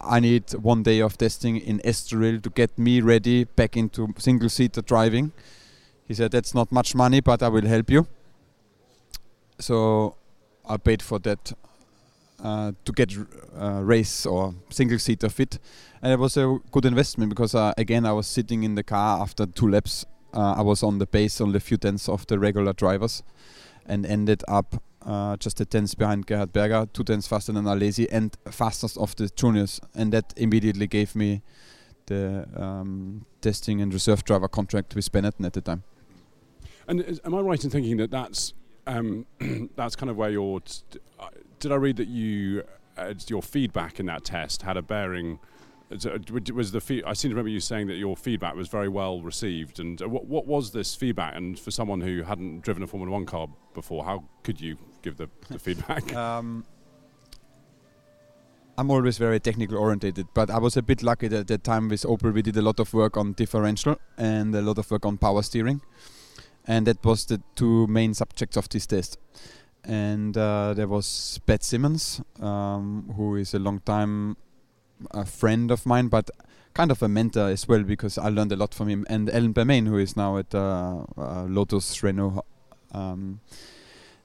[0.00, 4.48] I need one day of testing in Estoril to get me ready back into single
[4.48, 5.32] seater driving.
[6.08, 8.06] He said, That's not much money, but I will help you.
[9.58, 10.16] So
[10.68, 11.52] I paid for that
[12.42, 13.14] uh, to get
[13.58, 15.58] uh, race or single seater fit.
[16.02, 19.20] And it was a good investment because, uh, again, I was sitting in the car
[19.20, 20.04] after two laps.
[20.34, 23.22] Uh, I was on the base, only a few tenths of the regular drivers
[23.86, 28.06] and ended up uh, just a tenth behind Gerhard Berger, two tenths faster than Alesi,
[28.10, 29.80] and fastest of the juniors.
[29.94, 31.42] And that immediately gave me
[32.06, 35.82] the um, testing and reserve driver contract with Benetton at the time.
[36.88, 38.54] And is, am I right in thinking that that's
[38.86, 39.26] um,
[39.76, 41.28] that's kind of where your t- uh,
[41.62, 42.64] did I read that you
[42.98, 45.38] uh, your feedback in that test had a bearing?
[45.90, 46.18] uh,
[46.52, 49.22] Was the fee- I seem to remember you saying that your feedback was very well
[49.22, 49.78] received.
[49.78, 51.36] And uh, what what was this feedback?
[51.36, 55.16] And for someone who hadn't driven a Formula One car before, how could you give
[55.16, 56.12] the, the feedback?
[56.14, 56.64] Um,
[58.76, 61.88] I'm always very technical orientated, but I was a bit lucky that at that time
[61.88, 65.04] with Opel we did a lot of work on differential and a lot of work
[65.06, 65.82] on power steering,
[66.66, 69.18] and that was the two main subjects of this test.
[69.84, 74.36] And uh, there was Pat Symonds, um, who is a long time
[75.10, 76.30] a friend of mine, but
[76.74, 79.04] kind of a mentor as well because I learned a lot from him.
[79.08, 82.44] And Alan Permane, who is now at uh, uh, Lotus Renault
[82.92, 83.40] um,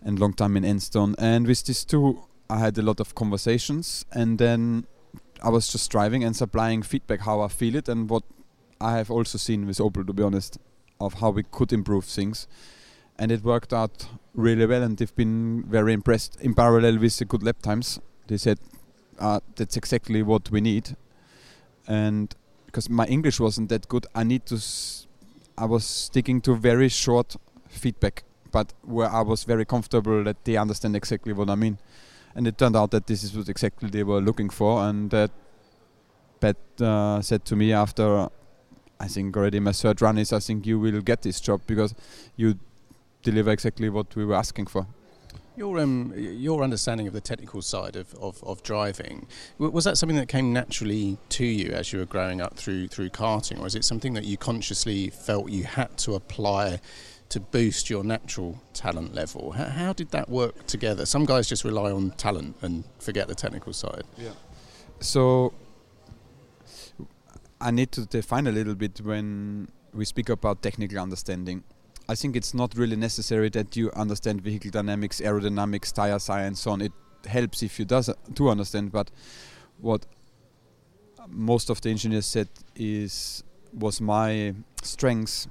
[0.04, 1.16] and long time in Enstone.
[1.18, 4.88] And with these two, I had a lot of conversations, and then
[5.44, 8.24] I was just driving and supplying feedback how I feel it and what
[8.80, 10.58] I have also seen with Opel, to be honest,
[11.00, 12.48] of how we could improve things.
[13.20, 16.40] And it worked out really well, and they've been very impressed.
[16.40, 18.60] In parallel with the good lap times, they said
[19.20, 20.96] uh, that's exactly what we need.
[21.88, 22.34] And
[22.68, 24.56] because my English wasn't that good, I need to.
[24.56, 25.08] S-
[25.58, 27.36] I was sticking to very short
[27.68, 31.80] feedback, but where I was very comfortable that they understand exactly what I mean.
[32.36, 35.32] And it turned out that this is what exactly they were looking for, and that
[36.40, 38.30] Pat uh, said to me after,
[39.00, 41.96] I think already my third run is, I think you will get this job because
[42.36, 42.60] you
[43.32, 44.88] deliver exactly what we were asking for.
[45.56, 50.18] Your um, your understanding of the technical side of, of, of driving was that something
[50.18, 53.76] that came naturally to you as you were growing up through through karting, or is
[53.76, 56.80] it something that you consciously felt you had to apply
[57.30, 59.52] to boost your natural talent level?
[59.52, 61.06] How, how did that work together?
[61.06, 64.04] Some guys just rely on talent and forget the technical side.
[64.16, 64.36] Yeah.
[65.00, 65.54] So
[67.60, 71.64] I need to define a little bit when we speak about technical understanding.
[72.10, 76.72] I think it's not really necessary that you understand vehicle dynamics, aerodynamics, tire science, so
[76.72, 76.82] on.
[76.82, 76.94] It
[77.26, 79.12] helps if you does to understand, but
[79.80, 80.06] what
[81.28, 83.44] most of the engineers said is
[83.74, 85.48] was my strengths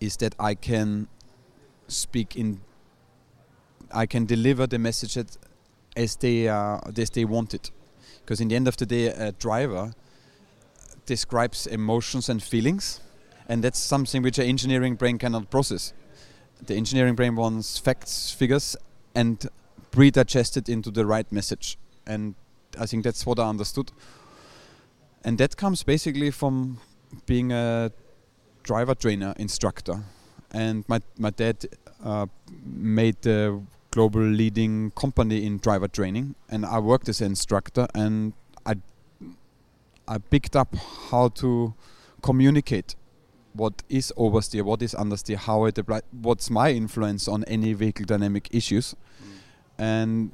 [0.00, 1.08] is that I can
[1.88, 2.60] speak in
[3.90, 5.16] I can deliver the message
[5.96, 7.70] as they uh, as they want it
[8.20, 9.92] because in the end of the day a driver
[11.06, 13.00] describes emotions and feelings
[13.48, 15.92] and that's something which an engineering brain cannot process.
[16.66, 18.76] The engineering brain wants facts figures
[19.14, 19.44] and
[19.90, 21.78] pre-digest it into the right message.
[22.06, 22.34] And
[22.78, 23.90] i think that's what i understood.
[25.24, 26.78] And that comes basically from
[27.26, 27.90] being a
[28.62, 30.04] driver trainer instructor.
[30.52, 31.66] And my, my dad
[32.04, 32.26] uh,
[32.64, 36.34] made the global leading company in driver training.
[36.48, 38.34] And I worked as an instructor and
[38.64, 38.76] I
[40.06, 40.74] I picked up
[41.10, 41.74] how to
[42.22, 42.96] communicate
[43.58, 48.06] what is oversteer, what is understeer, how it apply, what's my influence on any vehicle
[48.06, 48.94] dynamic issues,
[49.78, 50.30] and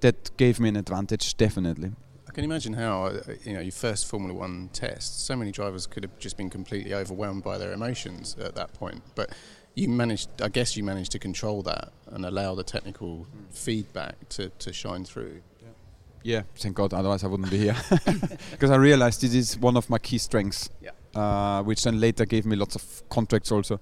[0.00, 1.92] that gave me an advantage definitely.
[2.28, 5.24] I can imagine how uh, you know your first Formula One test.
[5.24, 9.02] So many drivers could have just been completely overwhelmed by their emotions at that point,
[9.14, 9.30] but
[9.74, 10.28] you managed.
[10.42, 15.04] I guess you managed to control that and allow the technical feedback to, to shine
[15.04, 15.42] through.
[16.24, 16.94] Yeah, thank God.
[16.94, 17.76] Otherwise, I wouldn't be here.
[18.50, 20.92] Because I realized this is one of my key strengths, Yeah.
[21.14, 23.80] Uh, which then later gave me lots of contracts also,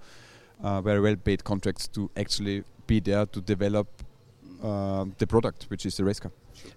[0.63, 3.89] uh, very well paid contracts to actually be there to develop
[4.63, 6.31] uh, the product, which is the race car.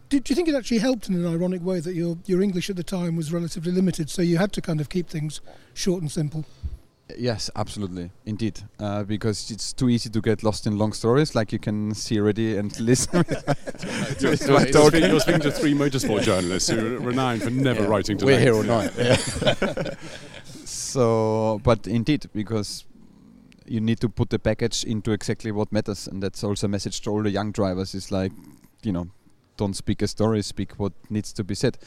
[0.10, 2.70] Did do you think it actually helped in an ironic way that your your English
[2.70, 5.42] at the time was relatively limited, so you had to kind of keep things
[5.74, 6.44] short and simple?
[7.16, 8.62] Yes, absolutely, indeed.
[8.80, 12.20] Uh, because it's too easy to get lost in long stories, like you can see
[12.20, 13.24] already and listen.
[14.20, 17.52] You're, It's you're my speaking, you're speaking to three motorsport journalists who are renowned for
[17.52, 17.88] never Yeah.
[17.90, 18.92] writing to We're here all night.
[18.98, 19.18] Yeah.
[20.96, 22.86] so, but indeed, because
[23.66, 27.02] you need to put the package into exactly what matters, and that's also a message
[27.02, 28.32] to all the young drivers: is like,
[28.82, 29.10] you know,
[29.58, 31.78] don't speak a story, speak what needs to be said,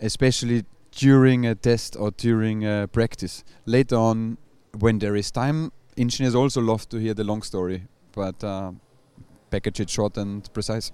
[0.00, 3.44] especially during a test or during a practice.
[3.64, 4.36] Later on,
[4.78, 8.72] when there is time, engineers also love to hear the long story, but uh,
[9.50, 10.92] package it short and precise.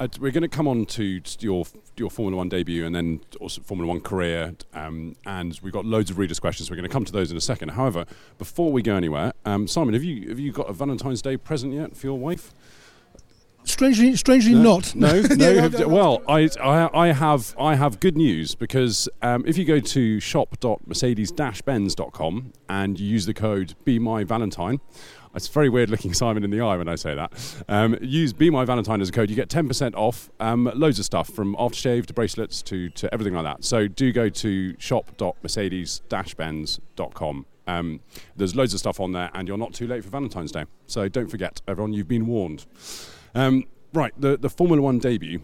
[0.00, 1.66] Uh, we're going to come on to your
[1.98, 6.10] your Formula One debut and then also Formula One career, um, and we've got loads
[6.10, 6.70] of readers' questions.
[6.70, 7.68] We're going to come to those in a second.
[7.72, 8.06] However,
[8.38, 11.74] before we go anywhere, um, Simon, have you have you got a Valentine's Day present
[11.74, 12.54] yet for your wife?
[13.64, 14.94] Strangely, strangely not.
[14.94, 15.50] No, no.
[15.50, 19.44] Yeah, have- I- I- well, I, I, I have I have good news because um,
[19.46, 24.80] if you go to shop.mercedes-benz.com and you use the code Be My Valentine,
[25.34, 27.32] it's very weird looking Simon in the eye when I say that.
[27.68, 30.28] Um, use Be My Valentine as a code, you get 10% off.
[30.40, 33.62] Um, loads of stuff from aftershave to bracelets to, to everything like that.
[33.64, 37.46] So do go to shop.mercedes-benz.com.
[37.66, 38.00] Um,
[38.36, 40.64] there's loads of stuff on there, and you're not too late for Valentine's Day.
[40.86, 42.66] So don't forget, everyone, you've been warned.
[43.34, 45.40] Um, right, the, the Formula One debut.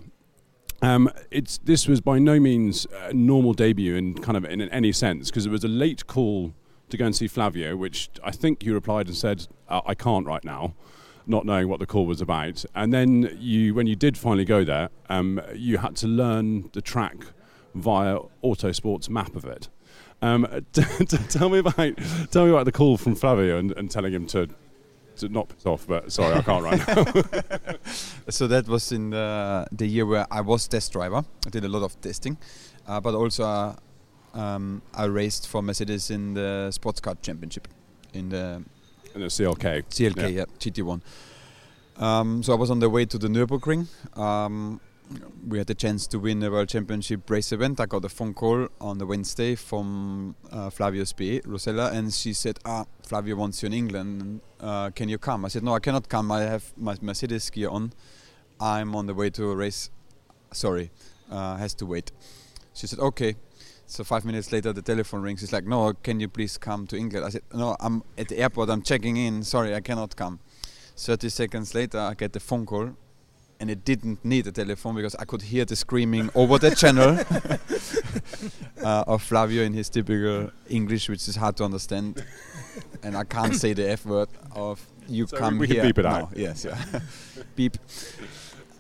[0.83, 4.93] Um, it's this was by no means a normal debut in kind of in any
[4.93, 6.53] sense because it was a late call
[6.91, 10.27] to go and see Flavio, which I think you replied and said uh, I can't
[10.27, 10.75] right now,
[11.27, 12.65] not knowing what the call was about.
[12.75, 16.83] And then you, when you did finally go there, um, you had to learn the
[16.83, 17.17] track
[17.75, 19.69] via Autosport's map of it.
[20.23, 21.99] Um, t- t- tell me about
[22.31, 24.49] tell me about the call from Flavio and, and telling him to
[25.17, 26.89] to not piss off, but sorry, I can't right
[27.67, 27.75] now.
[28.29, 31.25] so that was in the, the year where I was test driver.
[31.47, 32.37] I did a lot of testing,
[32.87, 33.77] uh, but also uh,
[34.35, 37.69] um, I raced for Mercedes in the Sports Car Championship
[38.13, 38.63] in the
[39.15, 39.85] in the CLK.
[39.89, 41.01] CLK, yeah, yeah GT1.
[41.99, 43.87] Um, so I was on the way to the Nürburgring.
[44.17, 44.81] Um,
[45.47, 47.81] we had the chance to win the World Championship race event.
[47.81, 52.33] I got a phone call on the Wednesday from uh, Flavio Spe, Rosella, and she
[52.33, 54.41] said, "Ah, Flavio wants you in England.
[54.61, 56.33] Uh, can you come?" I said, "No, I cannot come.
[56.33, 57.93] I have my Mercedes gear on.
[58.61, 59.91] I'm on the way to a race.
[60.53, 60.91] Sorry,
[61.31, 62.11] uh, has to wait."
[62.75, 63.37] She said, "Okay."
[63.87, 65.43] So five minutes later, the telephone rings.
[65.43, 68.39] It's like, "No, can you please come to England?" I said, "No, I'm at the
[68.39, 68.71] airport.
[68.71, 69.45] I'm checking in.
[69.45, 70.41] Sorry, I cannot come."
[70.97, 72.97] 30 seconds later, I get the phone call
[73.61, 77.19] and it didn't need a telephone because I could hear the screaming over the channel
[78.83, 82.25] uh, of Flavio in his typical English, which is hard to understand,
[83.03, 85.99] and I can't say the F word of "you so come we here." Can beep
[85.99, 86.37] it no, out.
[86.37, 87.01] Yes, yeah,
[87.57, 87.79] beep.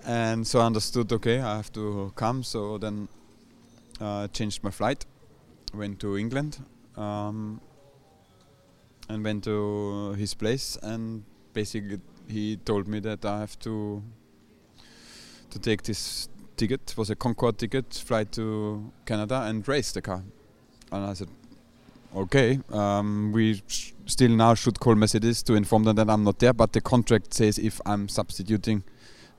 [0.04, 1.12] And so I understood.
[1.12, 2.42] Okay, I have to come.
[2.42, 3.08] So then
[4.00, 5.06] uh, changed my flight,
[5.74, 6.58] went to England,
[6.96, 7.60] um,
[9.08, 14.02] and went to his place, and basically he told me that I have to
[15.56, 16.80] to take this ticket.
[16.90, 20.22] It was a Concorde ticket, fly to Canada and race the car.
[20.92, 21.28] And I said,
[22.14, 23.62] okay, um, we
[24.06, 27.34] still now should call Mercedes to inform them that I'm not there, but the contract
[27.34, 28.84] says if I'm substituting,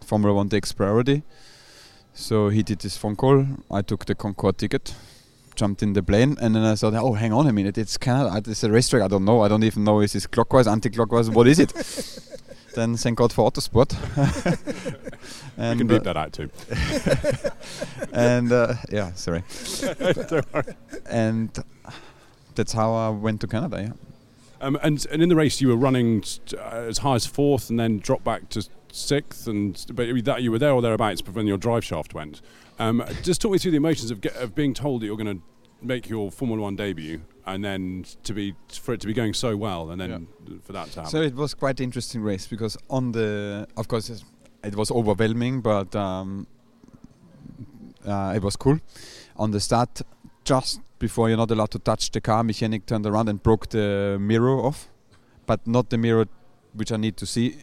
[0.05, 1.24] Formula One takes priority.
[2.13, 3.45] So he did this phone call.
[3.72, 4.95] I took the Concorde ticket,
[5.55, 8.41] jumped in the plane, and then I thought, oh, hang on a minute, it's Canada,
[8.49, 9.03] it's a racetrack.
[9.03, 9.41] I don't know.
[9.41, 11.30] I don't even know is this clockwise, anti-clockwise.
[11.30, 11.74] What is it?
[12.76, 13.93] then thank God for Autosport.
[15.57, 16.49] and we can beep uh, that out too.
[18.13, 19.43] and uh, yeah, sorry.
[21.09, 21.57] and
[22.55, 23.82] that's how I went to Canada.
[23.82, 23.93] Yeah.
[24.59, 26.23] Um, and and in the race, you were running
[26.53, 30.51] uh, as high as fourth, and then dropped back to sixth, and but that you
[30.51, 32.41] were there or thereabouts but when your drive shaft went.
[32.80, 35.39] Um, just talk me through the emotions of, get, of being told that you're going
[35.39, 35.43] to
[35.82, 39.55] make your Formula One debut, and then to be for it to be going so
[39.55, 40.55] well, and then yeah.
[40.63, 41.11] for that to happen.
[41.11, 44.23] So it was quite an interesting race because on the, of course,
[44.68, 46.45] it was overwhelming, but um,
[48.05, 48.80] uh, it was cool.
[49.38, 50.01] On the start,
[50.43, 54.18] just before you're not allowed to touch the car, mechanic turned around and broke the
[54.20, 54.89] mirror off,
[55.45, 56.26] but not the mirror
[56.74, 57.57] which I need to see.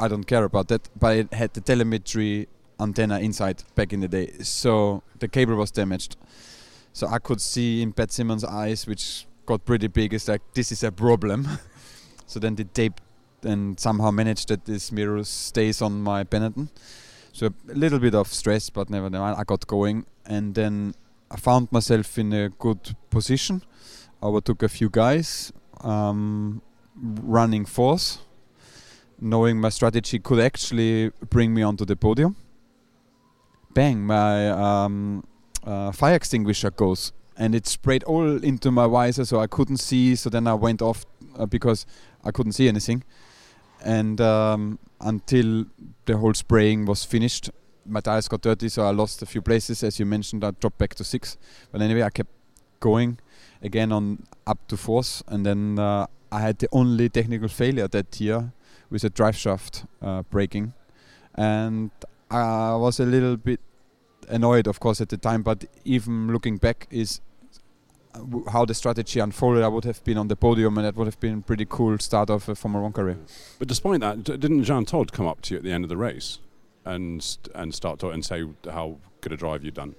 [0.00, 2.48] I don't care about that, but it had the telemetry
[2.80, 6.16] antenna inside back in the day, so the cable was damaged.
[6.92, 10.72] So I could see in Pat Symonds' eyes, which got pretty big, is like this
[10.72, 11.46] is a problem.
[12.26, 13.00] so then the tape
[13.42, 16.68] and somehow managed that this mirror stays on my Benetton.
[17.32, 19.36] So a little bit of stress, but never mind.
[19.38, 20.94] I got going, and then
[21.30, 23.62] I found myself in a good position.
[24.22, 26.62] I overtook a few guys, um,
[26.96, 28.18] running force,
[29.20, 32.36] knowing my strategy could actually bring me onto the podium.
[33.74, 34.06] Bang!
[34.06, 35.24] My um,
[35.62, 40.16] uh, fire extinguisher goes, and it sprayed all into my visor, so I couldn't see.
[40.16, 41.04] So then I went off
[41.38, 41.84] uh, because
[42.24, 43.04] I couldn't see anything,
[43.86, 45.64] and um, until
[46.06, 47.50] the whole spraying was finished,
[47.86, 49.84] my tires got dirty, so I lost a few places.
[49.84, 51.38] As you mentioned, I dropped back to six.
[51.70, 52.30] But anyway, I kept
[52.80, 53.18] going
[53.62, 58.20] again on up to fourth, and then uh, I had the only technical failure that
[58.20, 58.52] year
[58.90, 60.74] with a drive shaft uh, breaking,
[61.36, 61.92] and
[62.28, 63.60] I was a little bit
[64.28, 65.42] annoyed, of course, at the time.
[65.42, 67.20] But even looking back, is
[68.50, 69.62] how the strategy unfolded.
[69.62, 71.98] I would have been on the podium, and that would have been a pretty cool
[71.98, 73.18] start of a Formula One career.
[73.58, 75.96] But despite that, didn't Jean Todt come up to you at the end of the
[75.96, 76.38] race
[76.84, 79.94] and and start to and say how good a drive you'd done?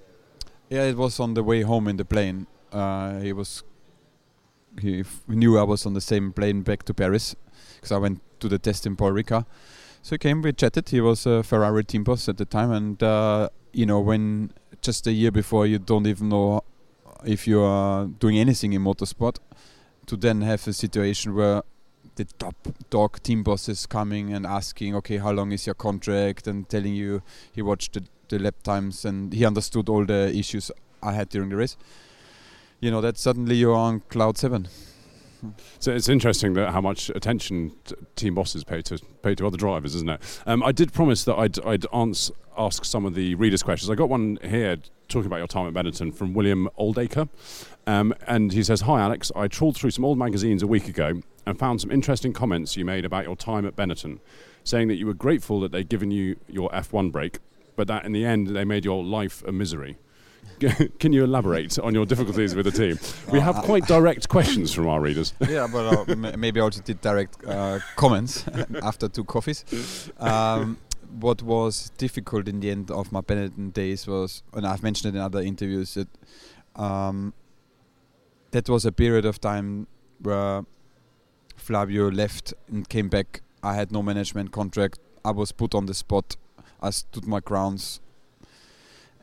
[0.69, 2.47] Yeah, it was on the way home in the plane.
[2.71, 3.63] Uh, he was
[4.79, 7.35] he knew I was on the same plane back to Paris
[7.75, 9.45] because I went to the test in Paul Ricard.
[10.01, 10.89] So he came, we chatted.
[10.89, 14.51] He was a Ferrari team boss at the time, and uh, you know, when
[14.81, 16.63] just a year before you don't even know
[17.25, 19.37] if you are doing anything in motorsport,
[20.05, 21.63] to then have a situation where
[22.15, 22.55] the top
[22.89, 26.95] dog team boss is coming and asking, okay, how long is your contract, and telling
[26.95, 30.71] you he watched the, the lap times and he understood all the issues
[31.03, 31.77] I had during the race.
[32.79, 34.67] You know that suddenly you're on cloud seven.
[35.77, 37.73] So it's interesting that how much attention
[38.15, 40.41] team bosses pay to pay to other drivers, isn't it?
[40.47, 43.89] Um, I did promise that I'd, I'd answer, ask some of the readers' questions.
[43.91, 44.77] I got one here
[45.07, 47.29] talking about your time at Benetton from William Oldacre,
[47.85, 51.21] um, and he says, "Hi Alex, I trawled through some old magazines a week ago
[51.45, 54.19] and found some interesting comments you made about your time at Benetton,
[54.63, 57.39] saying that you were grateful that they'd given you your F1 break,
[57.75, 59.97] but that in the end they made your life a misery."
[60.99, 62.97] can you elaborate on your difficulties with the team?
[63.31, 65.33] We have quite direct questions from our readers.
[65.47, 68.45] yeah, but uh, maybe I also did direct uh, comments
[68.81, 70.11] after two coffees.
[70.19, 70.77] Um,
[71.19, 75.17] what was difficult in the end of my Benetton days was, and I've mentioned it
[75.17, 76.07] in other interviews, that
[76.75, 77.33] um,
[78.51, 79.87] that was a period of time
[80.21, 80.65] where
[81.55, 83.41] Flavio left and came back.
[83.63, 84.99] I had no management contract.
[85.25, 86.37] I was put on the spot.
[86.81, 87.99] I stood my grounds.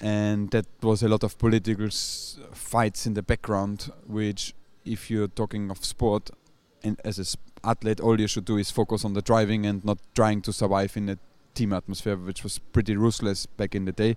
[0.01, 4.53] And that was a lot of political s- fights in the background, which,
[4.85, 6.31] if you're talking of sport,
[6.83, 7.27] and as an
[7.63, 10.97] athlete, all you should do is focus on the driving and not trying to survive
[10.97, 11.19] in a
[11.55, 14.17] team atmosphere, which was pretty ruthless back in the day.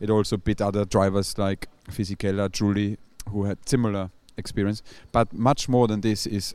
[0.00, 2.96] It also beat other drivers like Fisichella, Trulli,
[3.30, 4.82] who had similar experience.
[5.12, 6.54] But much more than this is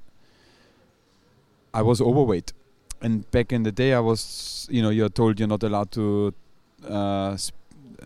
[1.74, 2.54] I was overweight.
[3.02, 6.34] And back in the day, I was, you know, you're told you're not allowed to
[6.88, 7.38] uh,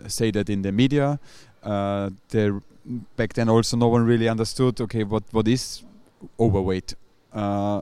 [0.08, 1.20] say that in the media.
[1.64, 2.60] Uh, there,
[3.16, 4.82] back then, also no one really understood.
[4.82, 5.84] Okay, what what is
[6.40, 6.96] overweight?
[7.32, 7.82] Uh,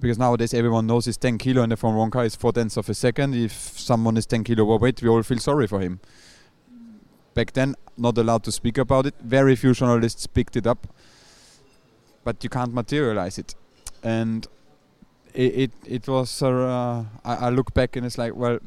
[0.00, 2.76] because nowadays everyone knows it's 10 kilo, and the Formula One car is four tenths
[2.76, 3.34] of a second.
[3.34, 6.00] If someone is 10 kilo overweight, we all feel sorry for him.
[7.34, 9.14] Back then, not allowed to speak about it.
[9.20, 10.86] Very few journalists picked it up,
[12.22, 13.54] but you can't materialize it.
[14.02, 14.46] And
[15.32, 16.42] it it, it was.
[16.42, 18.58] Uh, I, I look back and it's like, well,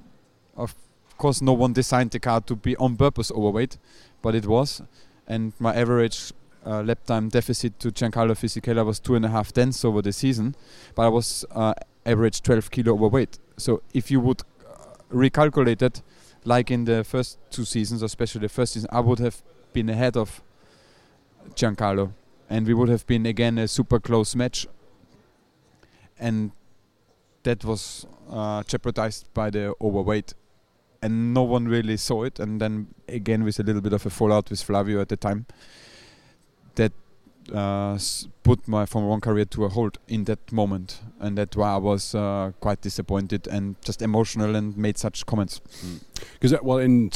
[0.56, 0.76] of
[1.18, 3.78] course, no one designed the car to be on purpose overweight,
[4.22, 4.82] but it was.
[5.28, 6.32] And my average
[6.66, 10.12] uh, lap time deficit to Giancarlo Fisichella was two and a half tenths over the
[10.12, 10.56] season,
[10.96, 11.74] but I was uh,
[12.06, 13.40] average 12 kilo overweight.
[13.58, 14.76] So if you would uh,
[15.12, 16.02] recalculate it,
[16.44, 19.42] like in the first two seasons, especially the first season, I would have
[19.74, 20.42] been ahead of
[21.56, 22.14] Giancarlo,
[22.50, 24.68] and we would have been again a super close match.
[26.20, 26.52] And
[27.44, 30.34] that was uh, jeopardized by the overweight,
[31.02, 32.40] and no one really saw it.
[32.40, 35.46] And then again, with a little bit of a fallout with Flavio at the time,
[37.54, 37.98] uh,
[38.44, 41.78] put my Formula One career to a halt in that moment, and that's why I
[41.78, 45.62] was uh, quite disappointed and just emotional and made such comments.
[46.34, 47.12] Because well, in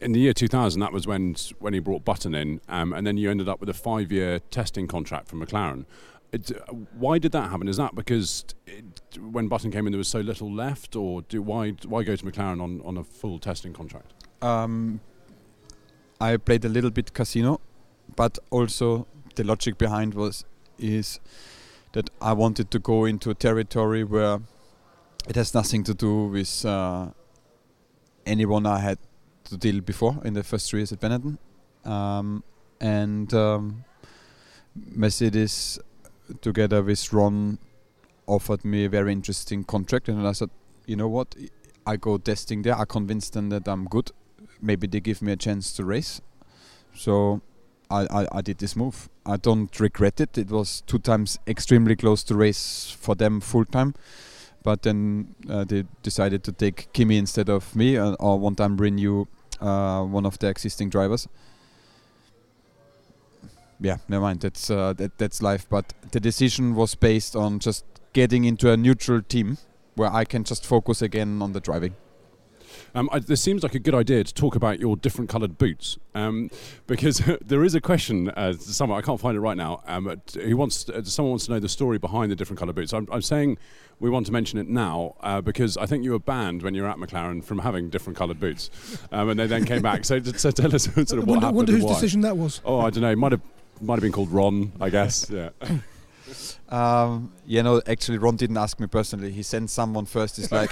[0.00, 3.16] in the year 2000, that was when when he brought Button in, um, and then
[3.16, 5.84] you ended up with a five-year testing contract from McLaren.
[6.32, 6.50] It,
[6.98, 7.68] why did that happen?
[7.68, 8.84] Is that because it,
[9.20, 12.24] when Button came in, there was so little left, or do why why go to
[12.24, 14.12] McLaren on, on a full testing contract?
[14.42, 15.00] Um,
[16.20, 17.60] I played a little bit casino,
[18.16, 19.06] but also
[19.36, 20.44] the logic behind was
[20.78, 21.20] is
[21.92, 24.40] that I wanted to go into a territory where
[25.28, 27.08] it has nothing to do with uh,
[28.26, 28.98] anyone I had
[29.44, 31.38] to deal before in the first three years at Benetton,
[31.84, 32.42] um,
[32.80, 33.84] and um,
[34.74, 35.78] Mercedes
[36.40, 37.58] together with Ron
[38.26, 40.50] offered me a very interesting contract, and I said,
[40.86, 41.34] you know what,
[41.86, 42.76] I go testing there.
[42.76, 44.10] I convinced them that I'm good.
[44.60, 46.20] Maybe they give me a chance to race.
[46.94, 47.42] So
[47.90, 49.08] I, I, I did this move.
[49.26, 50.36] I don't regret it.
[50.38, 53.94] It was two times extremely close to race for them full time.
[54.62, 58.78] But then uh, they decided to take Kimi instead of me, uh, or one time
[58.78, 59.26] renew
[59.60, 61.28] uh, one of the existing drivers.
[63.80, 64.40] Yeah, never mind.
[64.40, 65.66] That's uh, that, that's life.
[65.68, 69.58] But the decision was based on just getting into a neutral team
[69.96, 71.94] where I can just focus again on the driving.
[72.94, 75.98] Um, I, this seems like a good idea to talk about your different coloured boots,
[76.14, 76.50] um,
[76.86, 79.82] because there is a question uh, somewhere I can't find it right now.
[79.86, 80.84] Um, who wants?
[80.84, 82.92] To, uh, someone wants to know the story behind the different coloured boots.
[82.92, 83.58] I'm, I'm saying
[84.00, 86.82] we want to mention it now uh, because I think you were banned when you
[86.82, 88.70] were at McLaren from having different coloured boots,
[89.12, 90.04] um, and they then came back.
[90.04, 91.56] So, so tell us sort of I what wonder, happened.
[91.56, 92.60] wonder whose decision that was.
[92.64, 93.10] Oh, I don't know.
[93.10, 93.40] It might have
[93.80, 95.30] might have been called Ron, I guess.
[95.34, 95.50] Yeah.
[96.68, 99.30] Um, you know, actually, Ron didn't ask me personally.
[99.30, 100.36] He sent someone first.
[100.36, 100.70] He's like,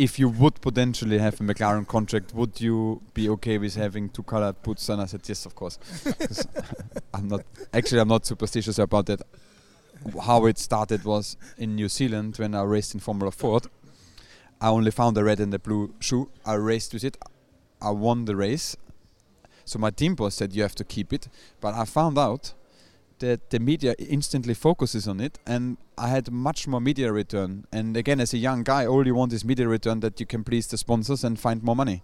[0.00, 4.22] if you would potentially have a McLaren contract, would you be okay with having two
[4.22, 4.88] colored boots?
[4.88, 5.78] And I said, yes, of course.
[7.14, 7.42] I'm not
[7.74, 9.20] actually I'm not superstitious about that.
[10.22, 13.66] How it started was in New Zealand when I raced in Formula Ford.
[14.58, 16.30] I only found the red and the blue shoe.
[16.46, 17.18] I raced with it.
[17.82, 18.78] I won the race.
[19.66, 21.28] So my team boss said you have to keep it,
[21.60, 22.54] but I found out
[23.20, 25.38] that the media instantly focuses on it.
[25.46, 27.66] And I had much more media return.
[27.72, 30.44] And again as a young guy all you want is media return that you can
[30.44, 32.02] please the sponsors and find more money.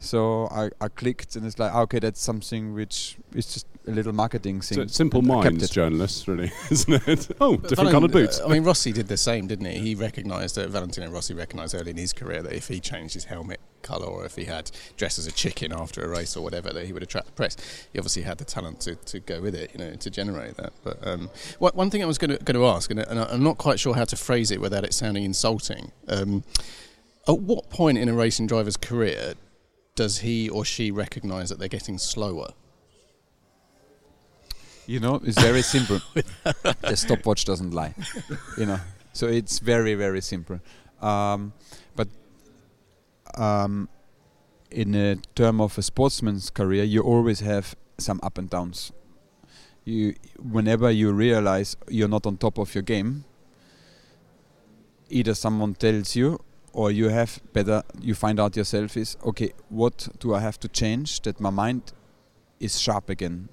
[0.00, 4.12] So I, I clicked and it's like okay that's something which is just a little
[4.12, 7.28] marketing thing So simple and minds, journalists, really, isn't it?
[7.40, 8.40] Oh, different Valent- coloured boots.
[8.40, 9.78] uh, I mean, Rossi did the same, didn't he?
[9.78, 13.24] He recognised that Valentino Rossi recognised early in his career that if he changed his
[13.24, 16.72] helmet colour or if he had dressed as a chicken after a race or whatever,
[16.72, 17.56] that he would attract the press.
[17.92, 20.72] He obviously had the talent to, to go with it, you know, to generate that.
[20.82, 23.42] But um, what, one thing I was going to, going to ask, and, and I'm
[23.42, 25.92] not quite sure how to phrase it without it sounding insulting.
[26.08, 26.44] Um,
[27.26, 29.34] at what point in a racing driver's career
[29.94, 32.52] does he or she recognise that they're getting slower?
[34.88, 36.00] You know, it's very simple.
[36.14, 37.94] the stopwatch doesn't lie.
[38.56, 38.80] you know,
[39.12, 40.60] so it's very very simple.
[41.02, 41.52] Um,
[41.94, 42.08] but
[43.34, 43.90] um,
[44.70, 48.90] in a term of a sportsman's career, you always have some up and downs.
[49.84, 53.26] You, whenever you realize you're not on top of your game,
[55.10, 56.40] either someone tells you
[56.72, 60.68] or you have better you find out yourself is okay what do i have to
[60.68, 61.94] change that my mind
[62.60, 63.48] is sharp again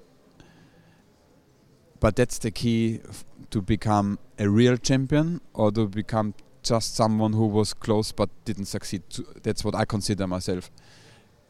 [2.05, 7.33] but that's the key f- to become a real champion or to become just someone
[7.33, 9.01] who was close but didn't succeed
[9.41, 10.69] that's what i consider myself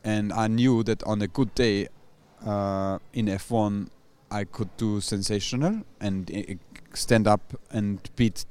[0.05, 1.89] and i knew that on a good day
[2.45, 3.89] uh, in f1
[4.31, 6.53] i could do sensational and uh,
[6.93, 8.45] stand up and beat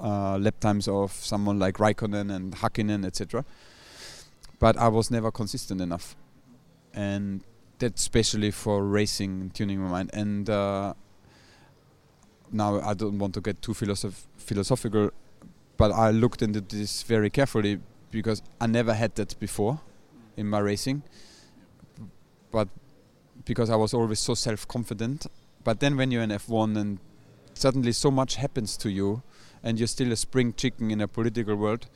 [0.00, 3.44] uh, lap times of someone like Raikkonen and Hakkinen, etc.
[4.58, 6.16] But I was never consistent enough,
[6.94, 7.44] and
[7.78, 10.10] that's especially for racing, tuning my mind.
[10.14, 10.94] And uh,
[12.52, 15.10] now I don't want to get too philosoph- philosophical,
[15.76, 17.80] but I looked into this very carefully
[18.10, 19.80] because I never had that before
[20.36, 21.02] in my racing.
[22.50, 22.68] But
[23.44, 25.26] because I was always so self-confident,
[25.64, 26.98] but then when you're in F1 and
[27.54, 29.22] suddenly so much happens to you
[29.62, 31.86] and you're still a spring chicken in a political world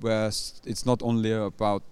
[0.00, 1.82] where it's not only about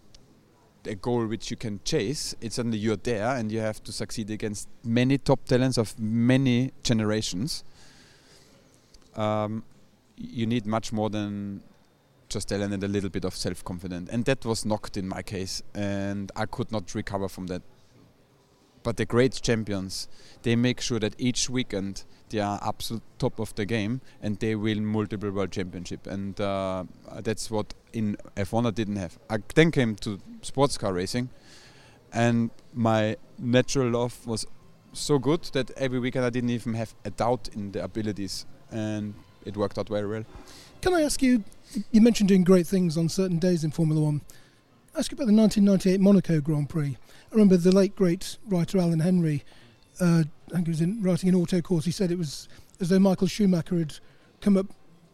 [0.87, 4.29] a goal which you can chase it's suddenly you're there and you have to succeed
[4.31, 7.63] against many top talents of many generations
[9.17, 9.65] um,
[10.17, 11.63] you need much more than
[12.29, 14.09] just talent and a little bit of self-confidence.
[14.11, 17.63] And that was knocked in my case and i could not recover from that.
[18.83, 20.09] But the great champions
[20.43, 24.55] they make sure that each weekend they are absolute top of the game and they
[24.55, 26.07] win multiple world championship.
[26.07, 26.85] And uh,
[27.21, 29.19] that's what in F1 I didn't have.
[29.29, 31.29] I then came to sports car racing
[32.13, 34.47] and my natural love was
[34.93, 39.15] so good that every weekend I didn't even have a doubt in the abilities and
[39.45, 40.25] it worked out very well.
[40.81, 41.45] Can I ask you?
[41.91, 44.21] You mentioned doing great things on certain days in Formula One.
[44.97, 46.97] Ask you about the 1998 Monaco Grand Prix.
[47.31, 49.43] I remember the late great writer Alan Henry
[50.01, 51.85] uh, I think he was in, writing an Autocourse.
[51.85, 52.49] He said it was
[52.81, 53.95] as though Michael Schumacher had
[54.41, 54.67] come up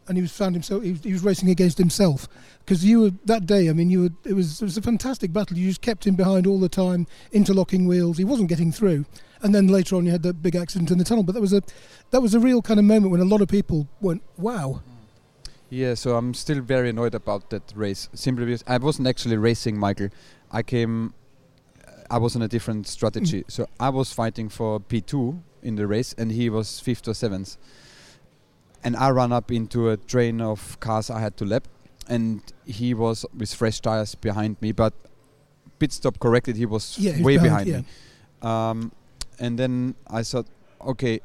[0.06, 0.82] and he was found himself.
[0.82, 2.28] He was, he was racing against himself
[2.60, 3.68] because you were that day.
[3.68, 4.10] I mean, you were.
[4.24, 5.58] It was it was a fantastic battle.
[5.58, 8.16] You just kept him behind all the time, interlocking wheels.
[8.16, 9.04] He wasn't getting through.
[9.42, 11.22] And then later on, you had that big accident in the tunnel.
[11.22, 11.62] But that was a
[12.10, 14.82] that was a real kind of moment when a lot of people went, "Wow."
[15.70, 18.08] Yeah, so I'm still very annoyed about that race.
[18.14, 20.08] Simply because I wasn't actually racing, Michael.
[20.50, 21.12] I came
[22.10, 23.42] I was on a different strategy.
[23.42, 23.50] Mm.
[23.50, 27.56] So I was fighting for P2 in the race, and he was fifth or seventh.
[28.82, 31.68] And I ran up into a train of cars I had to lap,
[32.08, 34.72] and he was with fresh tires behind me.
[34.72, 34.94] But
[35.78, 37.66] pit stop corrected, he was yeah, way behind.
[37.66, 37.78] behind yeah.
[37.78, 37.84] me.
[38.40, 38.92] Um,
[39.38, 40.46] and then I thought,
[40.80, 41.20] okay,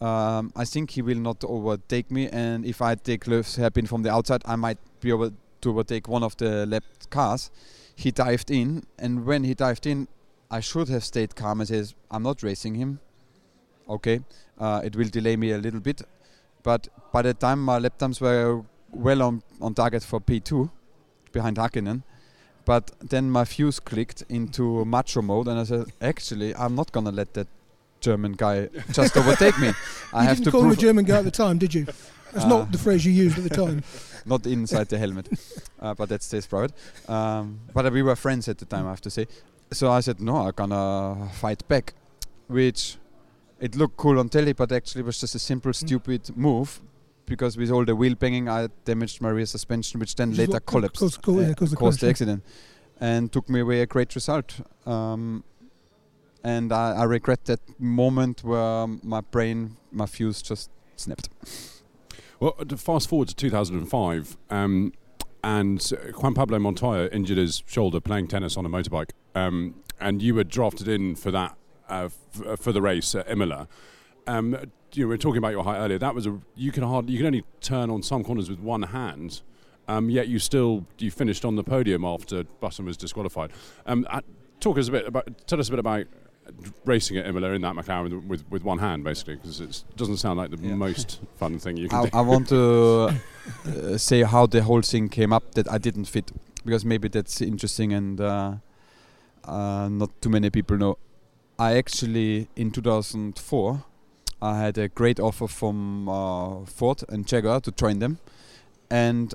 [0.00, 2.28] um, I think he will not overtake me.
[2.28, 6.08] And if I take Loews hairpin from the outside, I might be able to overtake
[6.08, 7.50] one of the left cars
[7.96, 10.08] he dived in, and when he dived in,
[10.50, 13.00] I should have stayed calm and says, "I'm not racing him."
[13.88, 14.20] Okay,
[14.58, 16.02] uh, it will delay me a little bit,
[16.62, 20.70] but by the time my lap times were well on on target for P2
[21.32, 22.02] behind Hakkinen,
[22.64, 27.12] but then my fuse clicked into macho mode, and I said, "Actually, I'm not gonna
[27.12, 27.48] let that
[28.04, 29.72] German guy just overtake me.
[30.12, 31.84] I you have didn't to call him a German guy at the time, did you?
[32.32, 33.82] That's uh, not the phrase you used at the time.
[34.26, 35.28] not inside the helmet,
[35.80, 36.72] uh, but that stays private.
[37.08, 39.26] Um, but uh, we were friends at the time, I have to say.
[39.72, 41.94] So I said, no, I'm gonna fight back,
[42.48, 42.96] which
[43.60, 45.76] it looked cool on telly, but actually was just a simple, mm.
[45.76, 46.80] stupid move
[47.26, 51.00] because with all the wheel banging, I damaged my rear suspension, which then later collapsed,
[51.00, 52.44] caused, caused, yeah, caused, uh, caused the accident,
[53.00, 54.60] and took me away a great result.
[54.86, 55.44] Um,
[56.42, 61.30] and I, I, regret that moment where my brain, my fuse just snapped.
[62.38, 64.92] Well, to fast forward to 2005, um,
[65.42, 65.82] and
[66.16, 70.44] Juan Pablo Montoya injured his shoulder playing tennis on a motorbike, um, and you were
[70.44, 71.56] drafted in for that
[71.88, 73.68] uh, f- uh, for the race at Imola.
[74.26, 74.56] Um,
[74.96, 75.98] you know, we were talking about your height earlier.
[75.98, 78.82] That was a you can hard you can only turn on some corners with one
[78.82, 79.42] hand.
[79.86, 83.52] Um, yet you still you finished on the podium after Button was disqualified.
[83.86, 84.22] Um, uh,
[84.60, 86.06] talk us a bit about tell us a bit about
[86.84, 90.38] racing at Imola in that McLaren with, with one hand, basically, because it doesn't sound
[90.38, 90.74] like the yeah.
[90.74, 92.10] most fun thing you can I, do.
[92.12, 93.10] I want to
[93.66, 96.32] uh, say how the whole thing came up that I didn't fit,
[96.64, 98.54] because maybe that's interesting and uh,
[99.44, 100.98] uh, not too many people know.
[101.58, 103.84] I actually, in 2004,
[104.40, 108.18] I had a great offer from uh, Ford and Jaguar to join them,
[108.90, 109.34] and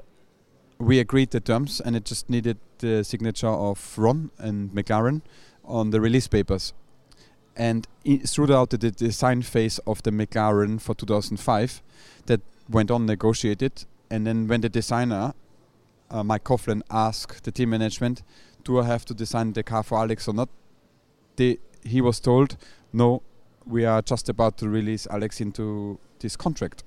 [0.80, 5.22] we agreed the terms, and it just needed the signature of Ron and McLaren
[5.66, 6.74] on the release papers.
[7.56, 7.86] And
[8.26, 11.82] throughout the, the design phase of the McLaren for 2005,
[12.28, 13.86] that went on negotiated.
[14.10, 15.34] And then when the designer,
[16.10, 18.24] uh, Mike Coughlan, asked the team management,
[18.64, 20.50] "Do I have to design the car for Alex or not?"
[21.36, 22.56] They, he was told,
[22.94, 23.22] "No,
[23.70, 26.84] we are just about to release Alex into this contract,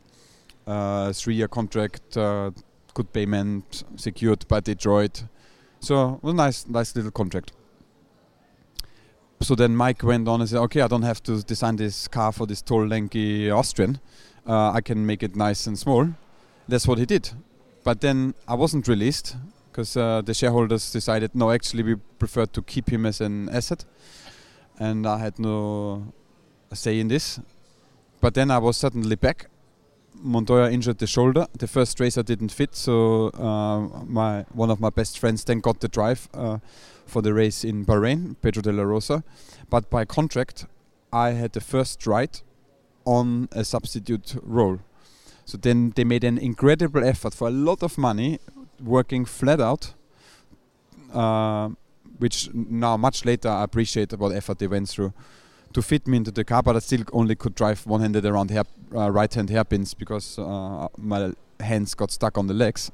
[0.66, 2.50] uh, three-year contract, uh,
[2.94, 5.24] good payment, secured by Detroit.
[5.80, 7.52] So a nice, nice little contract."
[9.40, 12.32] So then Mike went on and said, "Okay, I don't have to design this car
[12.32, 13.98] for this tall, lanky Austrian.
[14.46, 16.08] Uh, I can make it nice and small."
[16.68, 17.30] That's what he did.
[17.84, 19.36] But then I wasn't released
[19.70, 23.84] because uh, the shareholders decided, no, actually, we prefer to keep him as an asset,
[24.78, 26.12] and I had no
[26.74, 27.40] say in this.
[28.20, 29.46] But then I was suddenly back.
[30.14, 31.46] Montoya injured the shoulder.
[31.58, 35.80] The first racer didn't fit, so uh, my one of my best friends then got
[35.80, 36.58] the drive uh,
[37.06, 39.24] for the race in Bahrain, Pedro de la Rosa.
[39.68, 40.66] But by contract,
[41.12, 42.40] I had the first ride
[43.04, 44.78] on a substitute role.
[45.44, 48.38] So then they made an incredible effort for a lot of money,
[48.80, 49.94] working flat out.
[51.12, 51.70] Uh,
[52.18, 55.12] which now much later I appreciate what effort they went through
[55.72, 58.64] to fit me into the car, but I still only could drive one-handed around hair,
[58.94, 62.90] uh, right-hand hairpins because uh, my hands got stuck on the legs.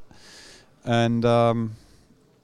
[0.85, 1.76] And um,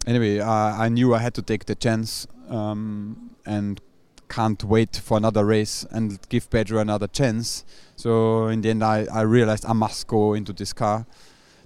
[0.07, 3.81] anyway, I, knew I had to take the chance um, and
[4.29, 7.65] can't wait for another race and give Pedro another chance.
[7.97, 11.07] So in the end, I, I realized I must go into this car.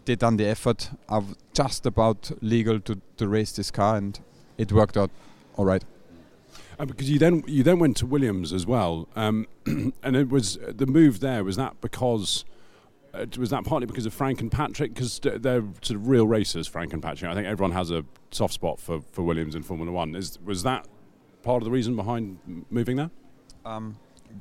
[0.04, 0.90] They done the effort.
[1.08, 4.18] I'm just about legal to, to race this car, and
[4.56, 5.10] it worked out
[5.56, 5.84] all right.
[6.78, 10.58] Uh, because you then you then went to Williams as well, um, and it was
[10.68, 11.42] the move there.
[11.42, 12.44] Was that because
[13.14, 14.94] uh, was that partly because of Frank and Patrick?
[14.94, 17.30] Because they're sort of real racers, Frank and Patrick.
[17.30, 20.14] I think everyone has a soft spot for, for Williams in Formula One.
[20.14, 20.86] Is was that
[21.42, 22.38] part of the reason behind
[22.70, 23.10] moving there?
[23.64, 23.98] Um,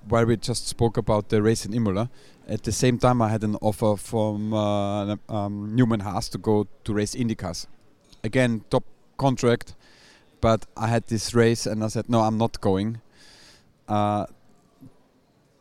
[0.07, 2.09] while we just spoke about the race in Imola,
[2.47, 6.67] at the same time I had an offer from uh, um, Newman Haas to go
[6.83, 7.67] to race IndyCars.
[8.23, 8.83] Again, top
[9.17, 9.75] contract,
[10.41, 13.01] but I had this race and I said, no, I'm not going.
[13.87, 14.25] Uh,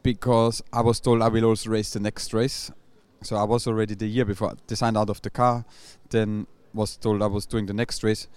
[0.02, 2.70] because I was told I will also race the next race.
[3.22, 5.64] So I was already the year before designed out of the car,
[6.10, 8.28] then was told I was doing the next race.